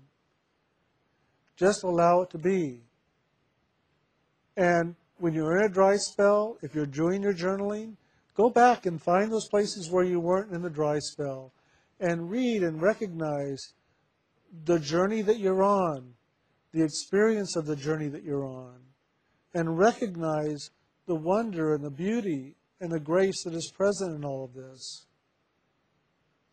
Just 1.56 1.82
allow 1.82 2.22
it 2.22 2.30
to 2.30 2.38
be. 2.38 2.80
And 4.56 4.94
when 5.18 5.34
you're 5.34 5.58
in 5.58 5.64
a 5.64 5.68
dry 5.68 5.96
spell, 5.96 6.56
if 6.62 6.74
you're 6.74 6.86
doing 6.86 7.22
your 7.22 7.34
journaling, 7.34 7.94
go 8.36 8.48
back 8.48 8.86
and 8.86 9.02
find 9.02 9.32
those 9.32 9.48
places 9.48 9.90
where 9.90 10.04
you 10.04 10.20
weren't 10.20 10.52
in 10.52 10.62
the 10.62 10.70
dry 10.70 11.00
spell 11.00 11.52
and 11.98 12.30
read 12.30 12.62
and 12.62 12.80
recognize 12.80 13.74
the 14.64 14.78
journey 14.78 15.22
that 15.22 15.40
you're 15.40 15.64
on, 15.64 16.14
the 16.72 16.84
experience 16.84 17.56
of 17.56 17.66
the 17.66 17.76
journey 17.76 18.08
that 18.08 18.22
you're 18.22 18.46
on, 18.46 18.76
and 19.58 19.76
recognize 19.76 20.70
the 21.06 21.16
wonder 21.16 21.74
and 21.74 21.82
the 21.82 21.90
beauty 21.90 22.54
and 22.80 22.92
the 22.92 23.00
grace 23.00 23.42
that 23.42 23.54
is 23.54 23.72
present 23.76 24.14
in 24.14 24.24
all 24.24 24.44
of 24.44 24.54
this. 24.54 25.06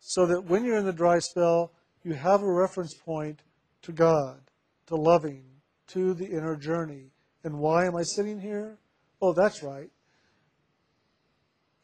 So 0.00 0.26
that 0.26 0.46
when 0.46 0.64
you're 0.64 0.78
in 0.78 0.84
the 0.84 0.92
dry 0.92 1.20
spell, 1.20 1.70
you 2.02 2.14
have 2.14 2.42
a 2.42 2.52
reference 2.52 2.94
point 2.94 3.42
to 3.82 3.92
God, 3.92 4.40
to 4.88 4.96
loving, 4.96 5.44
to 5.88 6.14
the 6.14 6.26
inner 6.26 6.56
journey. 6.56 7.12
And 7.44 7.58
why 7.60 7.86
am 7.86 7.94
I 7.94 8.02
sitting 8.02 8.40
here? 8.40 8.76
Oh, 9.22 9.32
that's 9.32 9.62
right. 9.62 9.90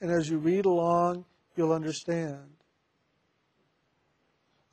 And 0.00 0.10
as 0.10 0.28
you 0.28 0.38
read 0.38 0.64
along, 0.64 1.24
you'll 1.54 1.72
understand. 1.72 2.50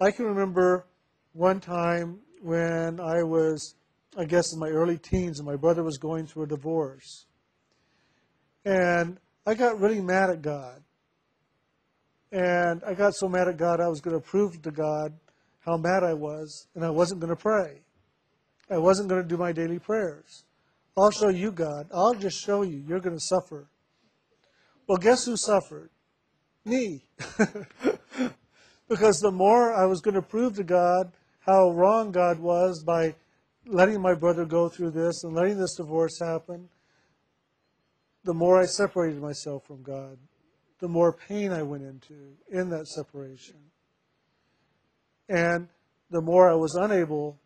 I 0.01 0.09
can 0.09 0.25
remember 0.25 0.87
one 1.33 1.59
time 1.59 2.21
when 2.41 2.99
I 2.99 3.21
was, 3.21 3.75
I 4.17 4.25
guess, 4.25 4.53
in 4.53 4.59
my 4.59 4.69
early 4.69 4.97
teens, 4.97 5.39
and 5.39 5.47
my 5.47 5.55
brother 5.55 5.83
was 5.83 5.97
going 5.97 6.25
through 6.25 6.43
a 6.43 6.47
divorce. 6.47 7.25
And 8.65 9.17
I 9.45 9.53
got 9.53 9.79
really 9.79 10.01
mad 10.01 10.29
at 10.29 10.41
God. 10.41 10.81
And 12.31 12.83
I 12.85 12.93
got 12.93 13.15
so 13.15 13.27
mad 13.27 13.47
at 13.47 13.57
God, 13.57 13.79
I 13.79 13.87
was 13.87 14.01
going 14.01 14.19
to 14.19 14.25
prove 14.25 14.61
to 14.61 14.71
God 14.71 15.13
how 15.59 15.77
mad 15.77 16.03
I 16.03 16.13
was, 16.13 16.67
and 16.75 16.83
I 16.83 16.89
wasn't 16.89 17.21
going 17.21 17.35
to 17.35 17.41
pray. 17.41 17.81
I 18.69 18.77
wasn't 18.77 19.09
going 19.09 19.21
to 19.21 19.27
do 19.27 19.37
my 19.37 19.51
daily 19.51 19.79
prayers. 19.79 20.43
I'll 20.97 21.11
show 21.11 21.29
you, 21.29 21.51
God. 21.51 21.87
I'll 21.93 22.13
just 22.13 22.43
show 22.43 22.61
you. 22.61 22.83
You're 22.87 22.99
going 22.99 23.15
to 23.15 23.23
suffer. 23.23 23.67
Well, 24.87 24.97
guess 24.97 25.25
who 25.25 25.37
suffered? 25.37 25.89
Me. 26.65 27.03
because 28.89 29.19
the 29.19 29.31
more 29.31 29.73
I 29.73 29.85
was 29.85 30.01
going 30.01 30.15
to 30.15 30.21
prove 30.21 30.55
to 30.55 30.63
God 30.63 31.11
how 31.39 31.71
wrong 31.71 32.11
God 32.11 32.39
was 32.39 32.83
by 32.83 33.15
letting 33.69 34.01
my 34.01 34.15
brother 34.15 34.45
go 34.45 34.67
through 34.67 34.91
this 34.91 35.23
and 35.23 35.35
letting 35.35 35.57
this 35.57 35.75
divorce 35.75 36.19
happen, 36.19 36.69
the 38.23 38.33
more 38.33 38.59
I 38.59 38.65
separated 38.65 39.21
myself 39.21 39.65
from 39.65 39.83
God, 39.83 40.17
the 40.79 40.87
more 40.87 41.13
pain 41.13 41.51
I 41.51 41.61
went 41.61 41.83
into 41.83 42.35
in 42.51 42.69
that 42.69 42.87
separation. 42.87 43.57
And 45.27 45.67
the 46.09 46.21
more 46.21 46.49
I 46.49 46.55
was 46.55 46.75
unable 46.75 47.39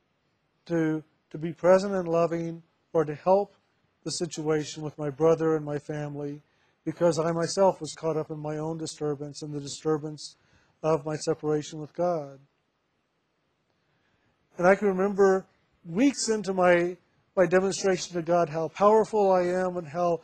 to, 0.68 1.04
to 1.32 1.38
be 1.38 1.52
present 1.52 1.94
and 1.94 2.08
loving 2.08 2.64
or 2.94 3.04
to 3.04 3.16
help 3.16 3.56
the 4.04 4.12
situation 4.12 4.84
with 4.84 4.98
my 4.98 5.10
brother 5.10 5.56
and 5.56 5.66
my 5.66 5.80
family 5.80 6.42
because 6.86 7.20
I 7.20 7.32
myself 7.32 7.80
was 7.80 7.94
caught 7.98 8.18
up 8.18 8.30
in 8.30 8.40
my 8.40 8.58
own 8.58 8.78
disturbance 8.78 9.42
and 9.42 9.54
the 9.54 9.60
disturbance 9.60 10.36
of 10.82 11.06
my 11.06 11.16
separation 11.16 11.80
with 11.80 11.94
God. 11.94 12.40
And 14.58 14.68
I 14.68 14.76
can 14.76 14.90
remember 14.90 15.46
weeks 15.86 16.30
into 16.30 16.54
my, 16.54 16.98
my 17.36 17.46
demonstration 17.46 18.16
to 18.16 18.22
God 18.22 18.50
how 18.50 18.68
powerful 18.70 19.32
I 19.32 19.42
am 19.42 19.78
and 19.78 19.88
how 19.88 20.22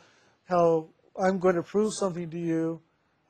how 0.48 0.88
I'm 1.16 1.38
going 1.38 1.54
to 1.54 1.62
prove 1.62 1.94
something 1.94 2.28
to 2.30 2.38
you, 2.38 2.80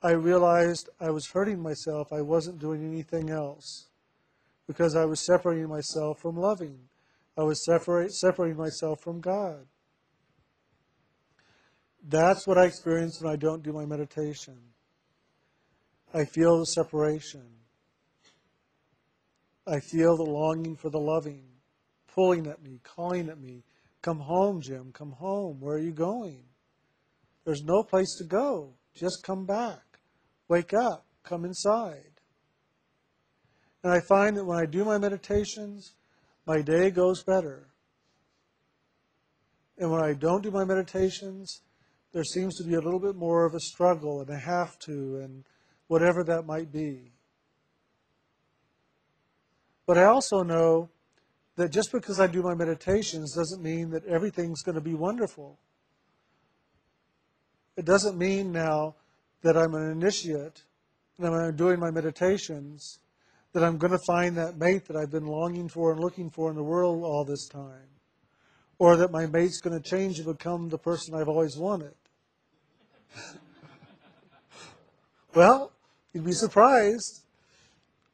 I 0.03 0.13
realized 0.13 0.89
I 1.01 1.11
was 1.11 1.29
hurting 1.29 1.61
myself. 1.61 2.13
I 2.13 2.23
wasn't 2.23 2.59
doing 2.59 2.87
anything 2.87 3.31
else 3.31 3.89
because 4.67 4.97
I 4.97 5.05
was 5.05 5.25
separating 5.27 5.69
myself 5.69 6.21
from 6.21 6.37
loving. 6.37 6.79
I 7.37 7.43
was 7.43 7.65
separate, 7.65 8.13
separating 8.13 8.57
myself 8.57 9.01
from 9.01 9.21
God. 9.21 9.67
That's 12.07 12.47
what 12.47 12.57
I 12.57 12.65
experience 12.65 13.21
when 13.21 13.33
I 13.33 13.37
don't 13.37 13.63
do 13.63 13.73
my 13.73 13.85
meditation. 13.85 14.57
I 16.15 16.25
feel 16.25 16.59
the 16.59 16.67
separation. 16.67 17.45
I 19.67 19.81
feel 19.81 20.17
the 20.17 20.23
longing 20.23 20.77
for 20.77 20.89
the 20.91 20.99
loving, 20.99 21.45
pulling 22.15 22.47
at 22.47 22.63
me, 22.63 22.81
calling 22.83 23.29
at 23.29 23.41
me. 23.41 23.63
Come 24.03 24.19
home, 24.19 24.61
Jim. 24.61 24.93
Come 24.93 25.13
home. 25.13 25.61
Where 25.61 25.77
are 25.77 25.81
you 25.81 25.93
going? 25.93 26.43
There's 27.45 27.63
no 27.65 27.83
place 27.83 28.17
to 28.19 28.25
go. 28.25 28.75
Just 28.95 29.23
come 29.25 29.47
back. 29.47 30.01
Wake 30.49 30.73
up. 30.75 31.07
Come 31.23 31.45
inside. 31.45 32.21
And 33.83 33.93
I 33.93 34.01
find 34.09 34.37
that 34.37 34.45
when 34.45 34.59
I 34.59 34.67
do 34.67 34.85
my 34.85 34.99
meditations, 34.99 35.95
my 36.47 36.61
day 36.61 36.91
goes 36.91 37.23
better. 37.23 37.69
And 39.79 39.91
when 39.91 40.03
I 40.03 40.13
don't 40.13 40.43
do 40.43 40.51
my 40.51 40.65
meditations, 40.65 41.63
there 42.13 42.25
seems 42.25 42.57
to 42.57 42.65
be 42.65 42.75
a 42.75 42.81
little 42.81 43.01
bit 43.01 43.17
more 43.17 43.47
of 43.47 43.55
a 43.55 43.61
struggle 43.61 44.21
and 44.21 44.29
a 44.29 44.39
have 44.39 44.79
to 44.81 45.21
and 45.23 45.45
whatever 45.87 46.23
that 46.25 46.45
might 46.45 46.71
be. 46.71 47.13
But 49.87 49.97
I 49.97 50.05
also 50.05 50.43
know 50.43 50.91
that 51.61 51.71
just 51.71 51.93
because 51.93 52.19
I 52.19 52.27
do 52.27 52.43
my 52.43 52.55
meditations 52.55 53.35
doesn't 53.35 53.63
mean 53.63 53.91
that 53.91 54.07
everything's 54.07 54.63
going 54.63 54.77
to 54.77 54.81
be 54.81 54.95
wonderful. 54.95 55.59
It 57.77 57.85
doesn't 57.85 58.17
mean 58.17 58.51
now 58.51 58.95
that 59.43 59.59
I'm 59.59 59.75
an 59.75 59.91
initiate 59.91 60.63
and 61.19 61.35
I'm 61.35 61.57
doing 61.57 61.79
my 61.79 61.91
meditations 61.91 63.01
that 63.53 63.63
I'm 63.63 63.77
going 63.77 63.93
to 63.93 63.99
find 64.07 64.39
that 64.39 64.57
mate 64.57 64.87
that 64.87 64.97
I've 64.97 65.11
been 65.11 65.27
longing 65.27 65.69
for 65.69 65.93
and 65.93 66.01
looking 66.01 66.31
for 66.31 66.49
in 66.49 66.57
the 66.57 66.63
world 66.63 67.05
all 67.05 67.27
this 67.27 67.47
time. 67.47 67.89
Or 68.79 68.97
that 68.97 69.13
my 69.13 69.27
mate's 69.27 69.61
going 69.61 69.79
to 69.79 69.87
change 69.87 70.19
and 70.19 70.27
become 70.27 70.71
the 70.71 70.79
person 70.79 71.15
I've 71.15 71.29
always 71.29 71.59
wanted. 71.59 71.93
well, 75.35 75.73
you'd 76.15 76.25
be 76.25 76.33
surprised. 76.33 77.21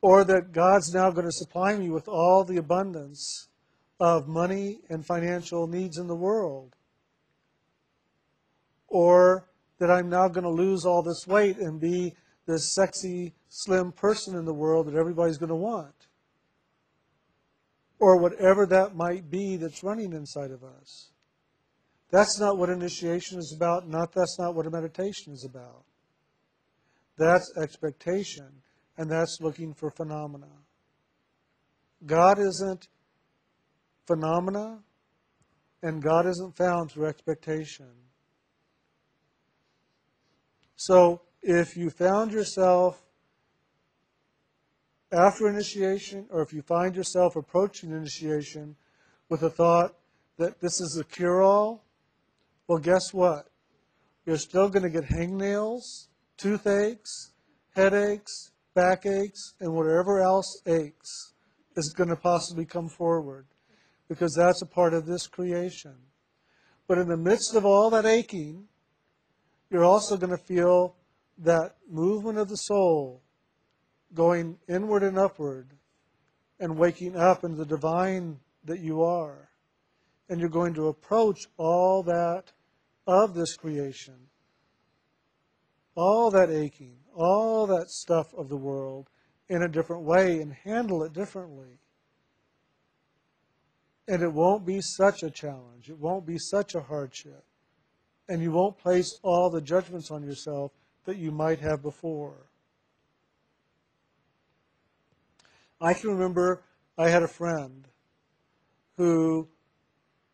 Or 0.06 0.22
that 0.22 0.52
God's 0.52 0.94
now 0.94 1.10
going 1.10 1.26
to 1.26 1.32
supply 1.32 1.76
me 1.76 1.90
with 1.90 2.06
all 2.06 2.44
the 2.44 2.58
abundance 2.58 3.48
of 3.98 4.28
money 4.28 4.78
and 4.88 5.04
financial 5.04 5.66
needs 5.66 5.98
in 5.98 6.06
the 6.06 6.14
world. 6.14 6.76
Or 8.86 9.48
that 9.80 9.90
I'm 9.90 10.08
now 10.08 10.28
going 10.28 10.44
to 10.44 10.48
lose 10.48 10.84
all 10.84 11.02
this 11.02 11.26
weight 11.26 11.56
and 11.56 11.80
be 11.80 12.14
this 12.46 12.72
sexy, 12.72 13.34
slim 13.48 13.90
person 13.90 14.36
in 14.36 14.44
the 14.44 14.54
world 14.54 14.86
that 14.86 14.94
everybody's 14.94 15.38
going 15.38 15.48
to 15.48 15.56
want. 15.56 16.06
Or 17.98 18.16
whatever 18.16 18.64
that 18.64 18.94
might 18.94 19.28
be 19.28 19.56
that's 19.56 19.82
running 19.82 20.12
inside 20.12 20.52
of 20.52 20.62
us. 20.62 21.10
That's 22.12 22.38
not 22.38 22.58
what 22.58 22.68
initiation 22.68 23.40
is 23.40 23.52
about, 23.52 23.88
not 23.88 24.12
that's 24.12 24.38
not 24.38 24.54
what 24.54 24.68
a 24.68 24.70
meditation 24.70 25.32
is 25.32 25.44
about. 25.44 25.82
That's 27.18 27.52
expectation, 27.56 28.62
and 28.98 29.10
that's 29.10 29.38
looking 29.40 29.74
for 29.74 29.90
phenomena. 29.90 30.48
God 32.04 32.38
isn't 32.38 32.88
phenomena, 34.06 34.78
and 35.82 36.02
God 36.02 36.26
isn't 36.26 36.56
found 36.56 36.90
through 36.90 37.06
expectation. 37.06 37.86
So 40.76 41.22
if 41.42 41.76
you 41.76 41.90
found 41.90 42.32
yourself 42.32 43.02
after 45.12 45.48
initiation, 45.48 46.26
or 46.30 46.42
if 46.42 46.52
you 46.52 46.62
find 46.62 46.94
yourself 46.94 47.36
approaching 47.36 47.90
initiation 47.92 48.76
with 49.28 49.42
a 49.42 49.50
thought 49.50 49.94
that 50.38 50.60
this 50.60 50.80
is 50.80 50.98
a 51.00 51.04
cure 51.04 51.42
all, 51.42 51.84
well, 52.68 52.78
guess 52.78 53.12
what? 53.12 53.48
You're 54.24 54.36
still 54.38 54.68
going 54.68 54.82
to 54.82 54.90
get 54.90 55.04
hangnails, 55.04 56.08
toothaches, 56.36 57.30
headaches, 57.74 58.50
backaches, 58.76 59.54
and 59.58 59.72
whatever 59.72 60.20
else 60.20 60.62
aches 60.66 61.32
is 61.76 61.92
going 61.96 62.10
to 62.10 62.16
possibly 62.16 62.64
come 62.64 62.88
forward 62.88 63.46
because 64.08 64.32
that's 64.36 64.62
a 64.62 64.66
part 64.66 64.94
of 64.94 65.06
this 65.06 65.26
creation. 65.26 65.96
But 66.86 66.98
in 66.98 67.08
the 67.08 67.16
midst 67.16 67.56
of 67.56 67.64
all 67.64 67.90
that 67.90 68.06
aching, 68.06 68.68
you're 69.70 69.84
also 69.84 70.16
going 70.16 70.30
to 70.30 70.44
feel 70.44 70.94
that 71.38 71.74
movement 71.90 72.38
of 72.38 72.48
the 72.48 72.56
soul 72.56 73.22
going 74.14 74.58
inward 74.68 75.02
and 75.02 75.18
upward 75.18 75.72
and 76.60 76.78
waking 76.78 77.16
up 77.16 77.44
into 77.44 77.56
the 77.56 77.66
divine 77.66 78.38
that 78.64 78.80
you 78.80 79.02
are. 79.02 79.48
And 80.28 80.40
you're 80.40 80.48
going 80.48 80.74
to 80.74 80.88
approach 80.88 81.40
all 81.56 82.02
that 82.04 82.52
of 83.06 83.34
this 83.34 83.56
creation, 83.56 84.14
all 85.94 86.30
that 86.30 86.50
aching, 86.50 86.96
all 87.16 87.66
that 87.66 87.90
stuff 87.90 88.32
of 88.34 88.48
the 88.48 88.56
world 88.56 89.08
in 89.48 89.62
a 89.62 89.68
different 89.68 90.02
way 90.02 90.40
and 90.40 90.52
handle 90.52 91.02
it 91.02 91.12
differently. 91.12 91.78
And 94.08 94.22
it 94.22 94.32
won't 94.32 94.64
be 94.64 94.80
such 94.80 95.22
a 95.22 95.30
challenge. 95.30 95.88
It 95.88 95.98
won't 95.98 96.26
be 96.26 96.38
such 96.38 96.74
a 96.74 96.80
hardship. 96.80 97.44
And 98.28 98.42
you 98.42 98.52
won't 98.52 98.78
place 98.78 99.18
all 99.22 99.50
the 99.50 99.60
judgments 99.60 100.10
on 100.10 100.22
yourself 100.22 100.72
that 101.04 101.16
you 101.16 101.30
might 101.30 101.60
have 101.60 101.82
before. 101.82 102.46
I 105.80 105.94
can 105.94 106.10
remember 106.10 106.62
I 106.98 107.08
had 107.08 107.22
a 107.22 107.28
friend 107.28 107.88
who, 108.96 109.48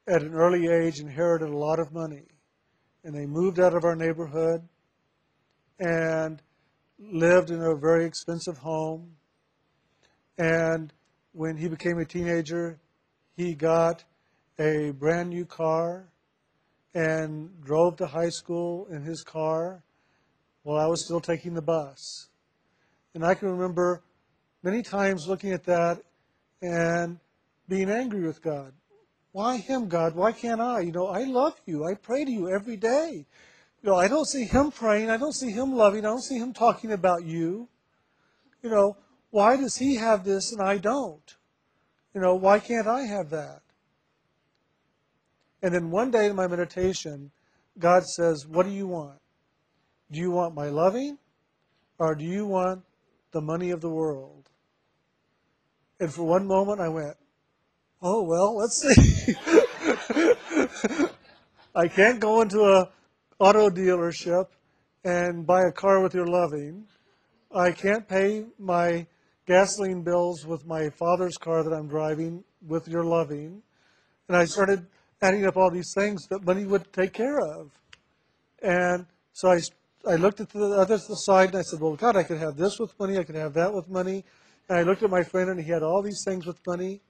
at 0.07 0.23
an 0.23 0.35
early 0.35 0.69
age, 0.69 1.01
inherited 1.01 1.49
a 1.49 1.57
lot 1.57 1.79
of 1.79 1.93
money. 1.93 2.27
And 3.05 3.15
they 3.15 3.27
moved 3.27 3.59
out 3.59 3.75
of 3.75 3.85
our 3.85 3.97
neighborhood 3.97 4.63
and 5.79 6.41
lived 7.11 7.51
in 7.51 7.63
a 7.63 7.75
very 7.75 8.05
expensive 8.05 8.59
home. 8.59 9.17
And 10.39 10.93
when 11.33 11.57
he 11.57 11.69
became 11.69 11.99
a 11.99 12.05
teenager, 12.05 12.79
he 13.37 13.55
got 13.55 14.05
a 14.59 14.91
brand 14.93 15.31
new 15.31 15.45
car 15.45 16.09
and 16.95 17.51
drove 17.65 17.97
to 17.97 18.07
high 18.07 18.29
school 18.29 18.87
in 18.91 19.03
his 19.03 19.23
car 19.23 19.83
while 20.63 20.79
I 20.79 20.87
was 20.87 21.05
still 21.05 21.21
taking 21.21 21.55
the 21.55 21.63
bus. 21.63 22.29
And 23.15 23.25
I 23.25 23.35
can 23.35 23.49
remember 23.51 24.03
many 24.63 24.83
times 24.83 25.27
looking 25.27 25.53
at 25.53 25.65
that 25.65 26.03
and 26.61 27.19
being 27.69 27.91
angry 27.91 28.23
with 28.27 28.43
God. 28.43 28.73
Why 29.33 29.57
him, 29.57 29.89
God? 29.89 30.15
Why 30.15 30.33
can't 30.33 30.61
I? 30.61 30.81
You 30.81 30.93
know, 30.93 31.07
I 31.07 31.25
love 31.25 31.55
you. 31.65 31.87
I 31.87 31.95
pray 31.95 32.25
to 32.25 32.31
you 32.31 32.51
every 32.55 32.77
day. 32.77 33.25
You 33.83 33.91
know, 33.91 33.97
I 33.97 34.07
don't 34.07 34.27
see 34.27 34.45
him 34.45 34.71
praying. 34.71 35.11
I 35.11 35.17
don't 35.17 35.33
see 35.33 35.51
him 35.51 35.75
loving. 35.75 36.05
I 36.05 36.09
don't 36.09 36.23
see 36.23 36.39
him 36.39 36.53
talking 36.53 36.93
about 36.93 37.25
you. 37.25 37.69
You 38.63 38.71
know, 38.71 38.97
why 39.31 39.57
does 39.57 39.77
he 39.77 39.97
have 39.97 40.25
this 40.25 40.53
and 40.53 40.63
I 40.63 40.79
don't? 40.79 41.37
You 42.15 42.21
know, 42.21 42.37
why 42.37 42.61
can't 42.61 42.87
I 42.87 43.03
have 43.03 43.31
that? 43.31 43.63
And 45.63 45.75
then 45.75 45.91
one 45.91 46.11
day 46.11 46.27
in 46.27 46.37
my 46.37 46.47
meditation, 46.47 47.33
God 47.79 48.05
says, 48.05 48.47
What 48.47 48.67
do 48.67 48.73
you 48.73 48.87
want? 48.87 49.19
Do 50.11 50.21
you 50.21 50.31
want 50.31 50.55
my 50.55 50.67
loving 50.69 51.19
or 51.99 52.15
do 52.15 52.25
you 52.25 52.47
want 52.47 52.83
the 53.33 53.41
money 53.41 53.71
of 53.71 53.81
the 53.81 53.89
world? 53.89 54.51
And 55.99 56.13
for 56.13 56.25
one 56.25 56.47
moment 56.47 56.81
I 56.81 56.89
went, 56.89 57.17
Oh, 58.01 58.23
well, 58.23 58.57
let's 58.57 58.83
see. 58.83 59.35
I 61.75 61.89
can't 61.89 62.21
go 62.21 62.43
into 62.43 62.61
a 62.61 62.91
auto 63.43 63.69
dealership 63.69 64.47
and 65.05 65.45
buy 65.45 65.63
a 65.63 65.73
car 65.73 66.01
with 66.01 66.15
your 66.15 66.29
loving. 66.29 66.85
I 67.53 67.73
can't 67.73 68.07
pay 68.09 68.45
my 68.57 69.05
gasoline 69.47 70.03
bills 70.03 70.47
with 70.47 70.65
my 70.65 70.89
father's 70.91 71.37
car 71.39 71.65
that 71.65 71.73
I'm 71.73 71.89
driving 71.89 72.45
with 72.65 72.87
your 72.87 73.03
loving. 73.03 73.61
And 74.29 74.37
I 74.37 74.45
started 74.45 74.87
adding 75.21 75.45
up 75.45 75.57
all 75.57 75.73
these 75.73 75.93
things 75.93 76.29
that 76.29 76.45
money 76.45 76.67
would 76.67 76.93
take 76.93 77.15
care 77.15 77.41
of. 77.41 77.73
And 78.63 79.07
so 79.33 79.51
I, 79.51 79.59
I 80.09 80.15
looked 80.15 80.41
at 80.41 80.51
the 80.51 80.65
other 80.65 80.99
side 80.99 81.49
and 81.49 81.59
I 81.59 81.63
said, 81.63 81.81
well, 81.81 81.97
God, 81.97 82.15
I 82.15 82.23
could 82.23 82.39
have 82.39 82.57
this 82.57 82.79
with 82.79 82.97
money. 82.97 83.19
I 83.19 83.25
could 83.25 83.35
have 83.35 83.55
that 83.55 83.75
with 83.75 83.89
money. 83.89 84.25
And 84.69 84.79
I 84.79 84.83
looked 84.85 85.03
at 85.03 85.11
my 85.11 85.25
friend 85.25 85.51
and 85.51 85.61
he 85.61 85.69
had 85.69 85.83
all 85.83 86.01
these 86.01 86.23
things 86.25 86.47
with 86.47 86.61
money. 86.65 87.01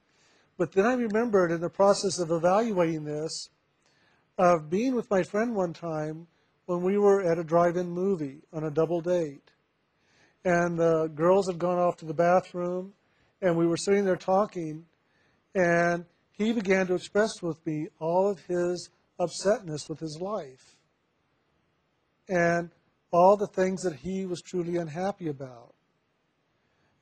But 0.57 0.73
then 0.73 0.87
I 0.87 0.95
remembered 0.95 1.53
in 1.53 1.61
the 1.61 1.69
process 1.69 2.19
of 2.19 2.31
evaluating 2.31 3.05
this, 3.05 3.51
of 4.43 4.69
being 4.69 4.97
with 4.97 5.09
my 5.09 5.23
friend 5.23 5.55
one 5.55 5.73
time 5.73 6.27
when 6.67 6.83
we 6.83 6.99
were 6.99 7.23
at 7.31 7.39
a 7.39 7.45
drive-in 7.45 7.89
movie 7.89 8.41
on 8.53 8.65
a 8.65 8.71
double 8.71 9.01
date 9.01 9.53
and 10.45 10.77
the 10.77 11.09
girls 11.15 11.47
had 11.47 11.59
gone 11.59 11.79
off 11.79 11.97
to 11.99 12.05
the 12.05 12.15
bathroom, 12.15 12.93
and 13.41 13.57
we 13.57 13.65
were 13.67 13.77
sitting 13.77 14.05
there 14.05 14.17
talking, 14.17 14.85
and 15.55 16.05
he 16.33 16.53
began 16.53 16.89
to 16.89 16.95
express 16.95 17.41
with 17.41 17.65
me 17.65 17.87
all 18.01 18.29
of 18.29 18.41
his 18.47 18.91
upsetness 19.21 19.89
with 19.89 20.01
his 20.01 20.19
life 20.21 20.77
and 22.29 22.71
all 23.13 23.37
the 23.37 23.47
things 23.47 23.83
that 23.83 23.95
he 23.95 24.27
was 24.27 24.43
truly 24.43 24.77
unhappy 24.77 25.29
about, 25.29 25.75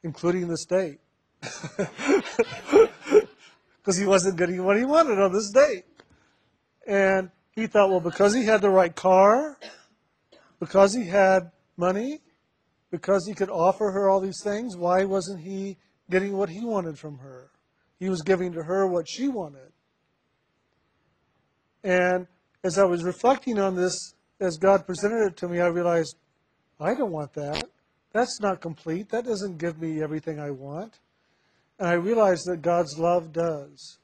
including 0.02 0.48
this 0.48 0.66
date. 0.66 1.00
Because 3.82 3.96
he 3.98 4.06
wasn't 4.06 4.36
getting 4.36 4.62
what 4.62 4.76
he 4.76 4.84
wanted 4.84 5.18
on 5.18 5.32
this 5.32 5.50
date. 5.50 5.86
And 6.90 7.30
he 7.52 7.68
thought, 7.68 7.88
well, 7.88 8.00
because 8.00 8.34
he 8.34 8.44
had 8.44 8.62
the 8.62 8.68
right 8.68 8.92
car, 8.92 9.56
because 10.58 10.92
he 10.92 11.06
had 11.06 11.52
money, 11.76 12.20
because 12.90 13.24
he 13.28 13.32
could 13.32 13.48
offer 13.48 13.92
her 13.92 14.10
all 14.10 14.20
these 14.20 14.42
things, 14.42 14.76
why 14.76 15.04
wasn't 15.04 15.40
he 15.40 15.76
getting 16.10 16.36
what 16.36 16.48
he 16.48 16.64
wanted 16.64 16.98
from 16.98 17.18
her? 17.18 17.52
He 18.00 18.08
was 18.08 18.22
giving 18.22 18.52
to 18.54 18.64
her 18.64 18.88
what 18.88 19.08
she 19.08 19.28
wanted. 19.28 19.70
And 21.84 22.26
as 22.64 22.76
I 22.76 22.84
was 22.84 23.04
reflecting 23.04 23.60
on 23.60 23.76
this, 23.76 23.96
as 24.40 24.56
God 24.56 24.84
presented 24.84 25.26
it 25.26 25.36
to 25.36 25.48
me, 25.48 25.60
I 25.60 25.68
realized, 25.68 26.16
I 26.80 26.94
don't 26.94 27.12
want 27.12 27.34
that. 27.34 27.68
That's 28.12 28.40
not 28.40 28.60
complete. 28.60 29.10
That 29.10 29.24
doesn't 29.24 29.58
give 29.58 29.80
me 29.80 30.02
everything 30.02 30.40
I 30.40 30.50
want. 30.50 30.98
And 31.78 31.86
I 31.86 31.92
realized 31.92 32.46
that 32.46 32.62
God's 32.62 32.98
love 32.98 33.32
does. 33.32 33.98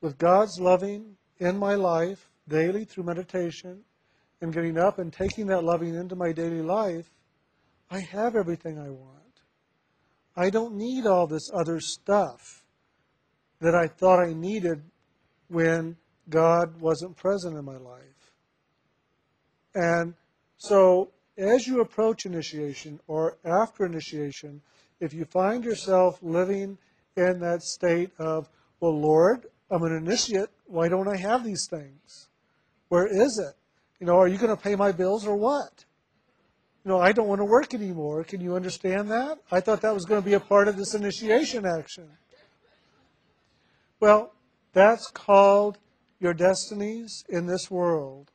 With 0.00 0.18
God's 0.18 0.58
loving 0.58 1.16
in 1.40 1.58
my 1.58 1.74
life 1.74 2.28
daily 2.48 2.84
through 2.84 3.04
meditation 3.04 3.80
and 4.40 4.52
getting 4.52 4.78
up 4.78 4.98
and 4.98 5.12
taking 5.12 5.46
that 5.46 5.64
loving 5.64 5.94
into 5.94 6.14
my 6.14 6.32
daily 6.32 6.62
life, 6.62 7.10
I 7.90 8.00
have 8.00 8.36
everything 8.36 8.78
I 8.78 8.90
want. 8.90 9.16
I 10.36 10.50
don't 10.50 10.76
need 10.76 11.06
all 11.06 11.26
this 11.26 11.50
other 11.52 11.80
stuff 11.80 12.64
that 13.60 13.74
I 13.74 13.88
thought 13.88 14.24
I 14.24 14.32
needed 14.32 14.82
when 15.48 15.96
God 16.28 16.80
wasn't 16.80 17.16
present 17.16 17.56
in 17.56 17.64
my 17.64 17.76
life. 17.76 18.02
And 19.74 20.14
so, 20.56 21.10
as 21.36 21.66
you 21.66 21.80
approach 21.80 22.26
initiation 22.26 23.00
or 23.06 23.38
after 23.44 23.84
initiation, 23.84 24.60
if 25.00 25.12
you 25.12 25.24
find 25.24 25.64
yourself 25.64 26.18
living 26.22 26.78
in 27.16 27.40
that 27.40 27.62
state 27.62 28.10
of, 28.18 28.48
well, 28.80 28.98
Lord, 28.98 29.46
I'm 29.70 29.82
an 29.82 29.96
initiate, 29.96 30.50
why 30.66 30.88
don't 30.88 31.08
I 31.08 31.16
have 31.16 31.44
these 31.44 31.66
things? 31.68 32.28
Where 32.88 33.06
is 33.06 33.38
it? 33.38 33.54
You 34.00 34.06
know, 34.06 34.16
are 34.16 34.28
you 34.28 34.38
going 34.38 34.54
to 34.54 34.60
pay 34.60 34.74
my 34.74 34.92
bills 34.92 35.26
or 35.26 35.36
what? 35.36 35.84
you 36.84 36.90
know, 36.90 36.98
I 36.98 37.12
don't 37.12 37.28
want 37.28 37.40
to 37.40 37.44
work 37.44 37.74
anymore. 37.74 38.24
Can 38.24 38.40
you 38.40 38.54
understand 38.54 39.10
that? 39.10 39.38
I 39.52 39.60
thought 39.60 39.82
that 39.82 39.92
was 39.92 40.06
going 40.06 40.20
to 40.22 40.24
be 40.24 40.34
a 40.34 40.40
part 40.40 40.66
of 40.66 40.76
this 40.76 40.94
initiation 40.94 41.66
action. 41.66 42.08
Well, 44.00 44.32
that's 44.72 45.10
called 45.10 45.76
your 46.20 46.32
destinies 46.32 47.24
in 47.28 47.46
this 47.46 47.70
world. 47.70 48.30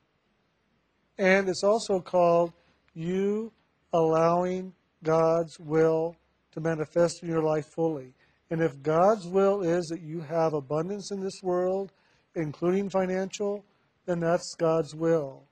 And 1.18 1.50
it's 1.50 1.64
also 1.64 2.00
called 2.00 2.54
you 2.94 3.52
allowing 3.94 4.74
God's 5.04 5.60
will 5.60 6.16
to 6.52 6.60
manifest 6.60 7.24
in 7.24 7.30
your 7.30 7.42
life 7.42 7.66
fully. 7.66 8.14
And 8.52 8.62
if 8.62 8.82
God's 8.84 9.28
will 9.28 9.62
is 9.62 9.88
that 9.88 10.02
you 10.02 10.22
have 10.22 10.54
abundance 10.54 11.12
in 11.12 11.22
this 11.22 11.42
world, 11.42 11.92
including 12.36 12.90
financial, 12.90 13.66
then 14.06 14.20
that's 14.20 14.56
God's 14.56 14.94
will. 14.94 15.44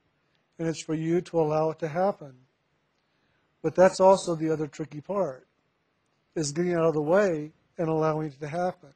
And 0.59 0.67
it's 0.67 0.83
for 0.83 0.93
you 0.93 1.21
to 1.21 1.39
allow 1.39 1.71
it 1.71 1.79
to 1.79 1.87
happen. 1.87 2.33
But 3.63 3.75
that's 3.75 3.99
also 3.99 4.35
the 4.35 4.51
other 4.51 4.67
tricky 4.67 5.01
part, 5.01 5.47
is 6.35 6.51
getting 6.51 6.73
out 6.73 6.85
of 6.85 6.93
the 6.93 7.01
way 7.01 7.51
and 7.77 7.87
allowing 7.89 8.27
it 8.27 8.39
to 8.39 8.47
happen. 8.47 8.93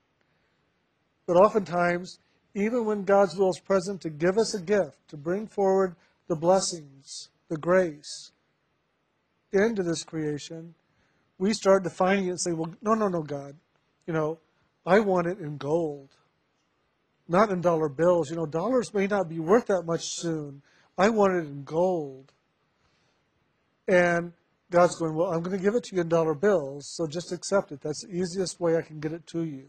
But 1.25 1.37
oftentimes, 1.37 2.19
even 2.53 2.85
when 2.85 3.03
God's 3.03 3.35
will 3.35 3.49
is 3.49 3.59
present 3.59 4.01
to 4.01 4.09
give 4.09 4.37
us 4.37 4.53
a 4.53 4.61
gift, 4.61 5.07
to 5.09 5.17
bring 5.17 5.47
forward 5.47 5.95
the 6.27 6.35
blessings, 6.35 7.29
the 7.49 7.57
grace 7.57 8.31
into 9.53 9.81
this 9.83 10.03
creation, 10.03 10.75
we 11.37 11.53
start 11.53 11.83
defining 11.83 12.27
it 12.27 12.31
and 12.31 12.41
say, 12.41 12.51
well, 12.51 12.73
no, 12.81 12.93
no, 12.93 13.07
no, 13.07 13.21
God. 13.21 13.55
You 14.07 14.13
know, 14.13 14.39
I 14.85 14.99
want 15.01 15.27
it 15.27 15.39
in 15.39 15.57
gold, 15.57 16.09
not 17.27 17.51
in 17.51 17.61
dollar 17.61 17.89
bills. 17.89 18.29
You 18.29 18.37
know, 18.37 18.45
dollars 18.45 18.93
may 18.93 19.05
not 19.05 19.29
be 19.29 19.39
worth 19.39 19.67
that 19.67 19.83
much 19.85 20.01
soon. 20.03 20.61
I 20.97 21.09
want 21.09 21.35
it 21.35 21.47
in 21.47 21.63
gold. 21.63 22.31
And 23.87 24.33
God's 24.69 24.95
going, 24.95 25.15
well, 25.15 25.31
I'm 25.31 25.41
going 25.41 25.57
to 25.57 25.63
give 25.63 25.75
it 25.75 25.83
to 25.85 25.95
you 25.95 26.01
in 26.01 26.09
dollar 26.09 26.33
bills, 26.33 26.89
so 26.95 27.07
just 27.07 27.31
accept 27.31 27.71
it. 27.71 27.81
That's 27.81 28.05
the 28.05 28.13
easiest 28.13 28.59
way 28.59 28.75
I 28.75 28.81
can 28.81 28.99
get 28.99 29.13
it 29.13 29.25
to 29.27 29.43
you. 29.43 29.67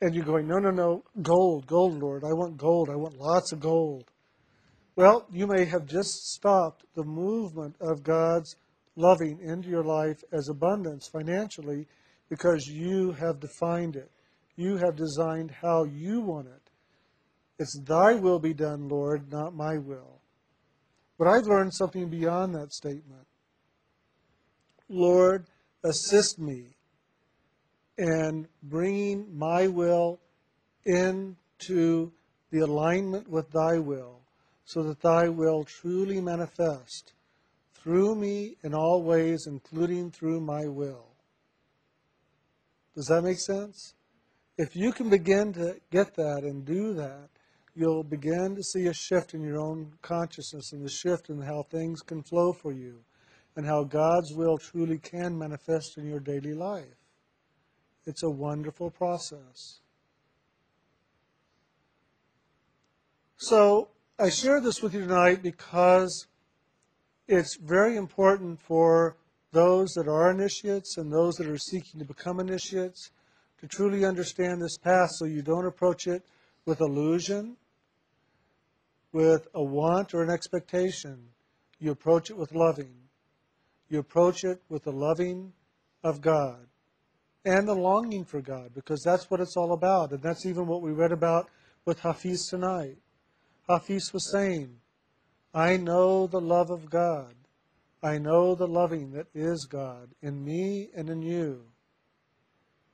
And 0.00 0.14
you're 0.14 0.24
going, 0.24 0.48
no, 0.48 0.58
no, 0.58 0.70
no, 0.70 1.04
gold, 1.22 1.66
gold, 1.66 2.00
Lord. 2.00 2.24
I 2.24 2.32
want 2.32 2.56
gold. 2.56 2.90
I 2.90 2.96
want 2.96 3.18
lots 3.18 3.52
of 3.52 3.60
gold. 3.60 4.10
Well, 4.94 5.26
you 5.32 5.46
may 5.46 5.64
have 5.64 5.86
just 5.86 6.32
stopped 6.32 6.84
the 6.94 7.04
movement 7.04 7.76
of 7.80 8.02
God's 8.02 8.56
loving 8.94 9.38
into 9.40 9.68
your 9.68 9.84
life 9.84 10.22
as 10.32 10.48
abundance 10.48 11.08
financially 11.08 11.86
because 12.32 12.66
you 12.66 13.12
have 13.12 13.40
defined 13.40 13.94
it. 13.94 14.10
You 14.56 14.78
have 14.78 14.96
designed 14.96 15.50
how 15.50 15.84
you 15.84 16.22
want 16.22 16.46
it. 16.46 16.70
It's 17.58 17.78
thy 17.84 18.14
will 18.14 18.38
be 18.38 18.54
done, 18.54 18.88
Lord, 18.88 19.30
not 19.30 19.54
my 19.54 19.76
will. 19.76 20.22
But 21.18 21.28
I've 21.28 21.44
learned 21.44 21.74
something 21.74 22.08
beyond 22.08 22.54
that 22.54 22.72
statement. 22.72 23.26
Lord, 24.88 25.44
assist 25.84 26.38
me 26.38 26.68
in 27.98 28.48
bringing 28.62 29.26
my 29.36 29.66
will 29.66 30.18
into 30.86 32.12
the 32.50 32.60
alignment 32.60 33.28
with 33.28 33.50
thy 33.50 33.78
will 33.78 34.20
so 34.64 34.82
that 34.84 35.02
thy 35.02 35.28
will 35.28 35.64
truly 35.64 36.18
manifest 36.18 37.12
through 37.74 38.14
me 38.14 38.56
in 38.64 38.72
all 38.72 39.02
ways, 39.02 39.44
including 39.46 40.10
through 40.10 40.40
my 40.40 40.66
will. 40.66 41.11
Does 42.94 43.06
that 43.06 43.22
make 43.22 43.38
sense? 43.38 43.94
If 44.58 44.76
you 44.76 44.92
can 44.92 45.08
begin 45.08 45.52
to 45.54 45.76
get 45.90 46.14
that 46.16 46.42
and 46.44 46.64
do 46.64 46.92
that, 46.94 47.28
you'll 47.74 48.04
begin 48.04 48.54
to 48.54 48.62
see 48.62 48.86
a 48.86 48.92
shift 48.92 49.32
in 49.34 49.42
your 49.42 49.58
own 49.58 49.92
consciousness 50.02 50.72
and 50.72 50.84
the 50.84 50.90
shift 50.90 51.30
in 51.30 51.40
how 51.40 51.62
things 51.62 52.02
can 52.02 52.22
flow 52.22 52.52
for 52.52 52.72
you 52.72 53.00
and 53.56 53.66
how 53.66 53.84
God's 53.84 54.32
will 54.34 54.58
truly 54.58 54.98
can 54.98 55.38
manifest 55.38 55.96
in 55.96 56.06
your 56.06 56.20
daily 56.20 56.54
life. 56.54 56.84
It's 58.04 58.22
a 58.22 58.30
wonderful 58.30 58.90
process. 58.90 59.80
So, 63.36 63.88
I 64.18 64.28
share 64.28 64.60
this 64.60 64.82
with 64.82 64.94
you 64.94 65.00
tonight 65.00 65.42
because 65.42 66.26
it's 67.26 67.56
very 67.56 67.96
important 67.96 68.60
for 68.60 69.16
those 69.52 69.92
that 69.92 70.08
are 70.08 70.30
initiates 70.30 70.96
and 70.96 71.12
those 71.12 71.34
that 71.34 71.46
are 71.46 71.58
seeking 71.58 72.00
to 72.00 72.06
become 72.06 72.40
initiates 72.40 73.10
to 73.60 73.68
truly 73.68 74.04
understand 74.04 74.60
this 74.60 74.76
path 74.78 75.10
so 75.12 75.24
you 75.24 75.42
don't 75.42 75.66
approach 75.66 76.06
it 76.06 76.24
with 76.66 76.80
illusion, 76.80 77.56
with 79.12 79.46
a 79.54 79.62
want 79.62 80.14
or 80.14 80.22
an 80.22 80.30
expectation. 80.30 81.18
You 81.78 81.92
approach 81.92 82.30
it 82.30 82.36
with 82.36 82.52
loving. 82.54 82.94
You 83.88 83.98
approach 83.98 84.42
it 84.44 84.62
with 84.68 84.84
the 84.84 84.92
loving 84.92 85.52
of 86.02 86.20
God 86.20 86.66
and 87.44 87.68
the 87.68 87.74
longing 87.74 88.24
for 88.24 88.40
God 88.40 88.72
because 88.74 89.02
that's 89.02 89.30
what 89.30 89.40
it's 89.40 89.56
all 89.56 89.72
about. 89.72 90.12
And 90.12 90.22
that's 90.22 90.46
even 90.46 90.66
what 90.66 90.82
we 90.82 90.92
read 90.92 91.12
about 91.12 91.48
with 91.84 92.00
Hafiz 92.00 92.46
tonight. 92.46 92.96
Hafiz 93.68 94.12
was 94.12 94.30
saying, 94.32 94.76
I 95.54 95.76
know 95.76 96.26
the 96.26 96.40
love 96.40 96.70
of 96.70 96.88
God. 96.88 97.34
I 98.02 98.18
know 98.18 98.54
the 98.54 98.66
loving 98.66 99.12
that 99.12 99.28
is 99.32 99.66
God 99.70 100.08
in 100.22 100.44
me 100.44 100.90
and 100.94 101.08
in 101.08 101.22
you. 101.22 101.62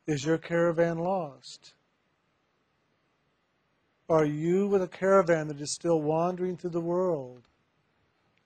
Is 0.07 0.25
your 0.25 0.39
caravan 0.39 0.99
lost? 0.99 1.73
Are 4.11 4.25
you 4.25 4.69
with 4.69 4.83
a 4.83 4.89
caravan 4.89 5.49
that 5.49 5.61
is 5.61 5.75
still 5.75 6.01
wandering 6.01 6.57
through 6.57 6.71
the 6.71 6.81
world, 6.81 7.49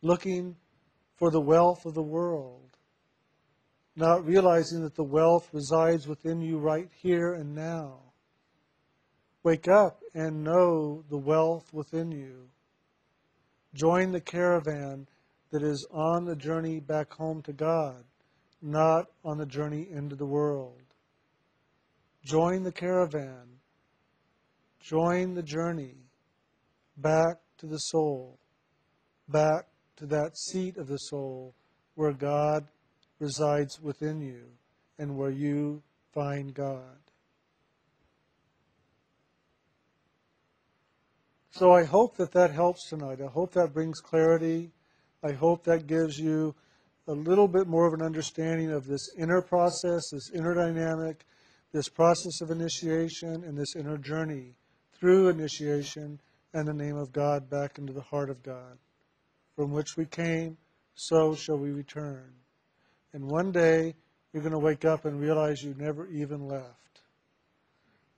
looking 0.02 0.56
for 1.16 1.30
the 1.30 1.40
wealth 1.40 1.84
of 1.84 1.94
the 1.94 2.02
world, 2.02 2.76
not 3.94 4.24
realizing 4.24 4.82
that 4.82 4.94
the 4.94 5.04
wealth 5.04 5.48
resides 5.52 6.06
within 6.06 6.40
you 6.40 6.58
right 6.58 6.90
here 7.00 7.34
and 7.34 7.54
now? 7.54 8.00
Wake 9.44 9.66
up 9.66 10.00
and 10.14 10.44
know 10.44 11.04
the 11.10 11.18
wealth 11.18 11.72
within 11.72 12.12
you. 12.12 12.48
Join 13.74 14.12
the 14.12 14.20
caravan 14.20 15.08
that 15.52 15.62
is 15.62 15.86
on 15.92 16.24
the 16.24 16.34
journey 16.34 16.80
back 16.80 17.12
home 17.12 17.42
to 17.42 17.52
God, 17.52 18.02
not 18.62 19.06
on 19.24 19.36
the 19.36 19.46
journey 19.46 19.86
into 19.90 20.16
the 20.16 20.26
world. 20.26 20.82
Join 22.24 22.62
the 22.62 22.72
caravan. 22.72 23.60
Join 24.80 25.34
the 25.34 25.42
journey 25.42 25.96
back 26.96 27.36
to 27.58 27.66
the 27.66 27.78
soul, 27.78 28.38
back 29.28 29.66
to 29.96 30.06
that 30.06 30.36
seat 30.36 30.78
of 30.78 30.88
the 30.88 30.96
soul 30.96 31.54
where 31.94 32.12
God 32.12 32.66
resides 33.18 33.78
within 33.80 34.20
you 34.20 34.46
and 34.98 35.16
where 35.16 35.30
you 35.30 35.82
find 36.14 36.54
God. 36.54 36.98
So 41.50 41.72
I 41.72 41.84
hope 41.84 42.16
that 42.16 42.32
that 42.32 42.50
helps 42.50 42.88
tonight. 42.88 43.20
I 43.20 43.30
hope 43.30 43.52
that 43.52 43.74
brings 43.74 44.00
clarity. 44.00 44.70
I 45.22 45.32
hope 45.32 45.64
that 45.64 45.86
gives 45.86 46.18
you 46.18 46.54
a 47.08 47.12
little 47.12 47.48
bit 47.48 47.66
more 47.66 47.86
of 47.86 47.94
an 47.94 48.02
understanding 48.02 48.70
of 48.70 48.86
this 48.86 49.10
inner 49.16 49.42
process, 49.42 50.10
this 50.10 50.30
inner 50.34 50.54
dynamic, 50.54 51.24
this 51.72 51.88
process 51.88 52.40
of 52.40 52.50
initiation, 52.50 53.44
and 53.44 53.56
this 53.56 53.76
inner 53.76 53.98
journey 53.98 54.56
through 54.98 55.28
initiation 55.28 56.20
and 56.54 56.66
the 56.66 56.74
name 56.74 56.96
of 56.96 57.12
God 57.12 57.48
back 57.48 57.78
into 57.78 57.92
the 57.92 58.02
heart 58.02 58.30
of 58.30 58.42
God. 58.42 58.78
From 59.56 59.72
which 59.72 59.96
we 59.96 60.06
came, 60.06 60.56
so 60.94 61.34
shall 61.34 61.58
we 61.58 61.70
return. 61.70 62.32
And 63.12 63.30
one 63.30 63.52
day, 63.52 63.94
you're 64.32 64.42
going 64.42 64.52
to 64.52 64.58
wake 64.58 64.84
up 64.84 65.04
and 65.04 65.20
realize 65.20 65.62
you 65.62 65.74
never 65.78 66.06
even 66.08 66.48
left 66.48 66.82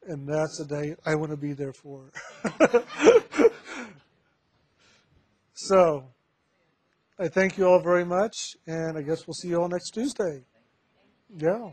and 0.07 0.29
that's 0.29 0.59
the 0.59 0.65
day 0.65 0.95
I 1.07 1.15
want 1.15 1.31
to 1.31 1.37
be 1.37 1.53
there 1.53 1.73
for. 1.73 2.11
so, 5.55 6.05
I 7.19 7.29
thank 7.29 7.57
you 7.57 7.67
all 7.67 7.79
very 7.81 8.05
much, 8.05 8.57
and 8.67 8.99
I 8.99 9.03
guess 9.03 9.27
we'll 9.27 9.35
see 9.35 9.49
you 9.49 9.61
all 9.61 9.69
next 9.69 9.91
Tuesday. 9.91 10.43
Yeah. 11.37 11.71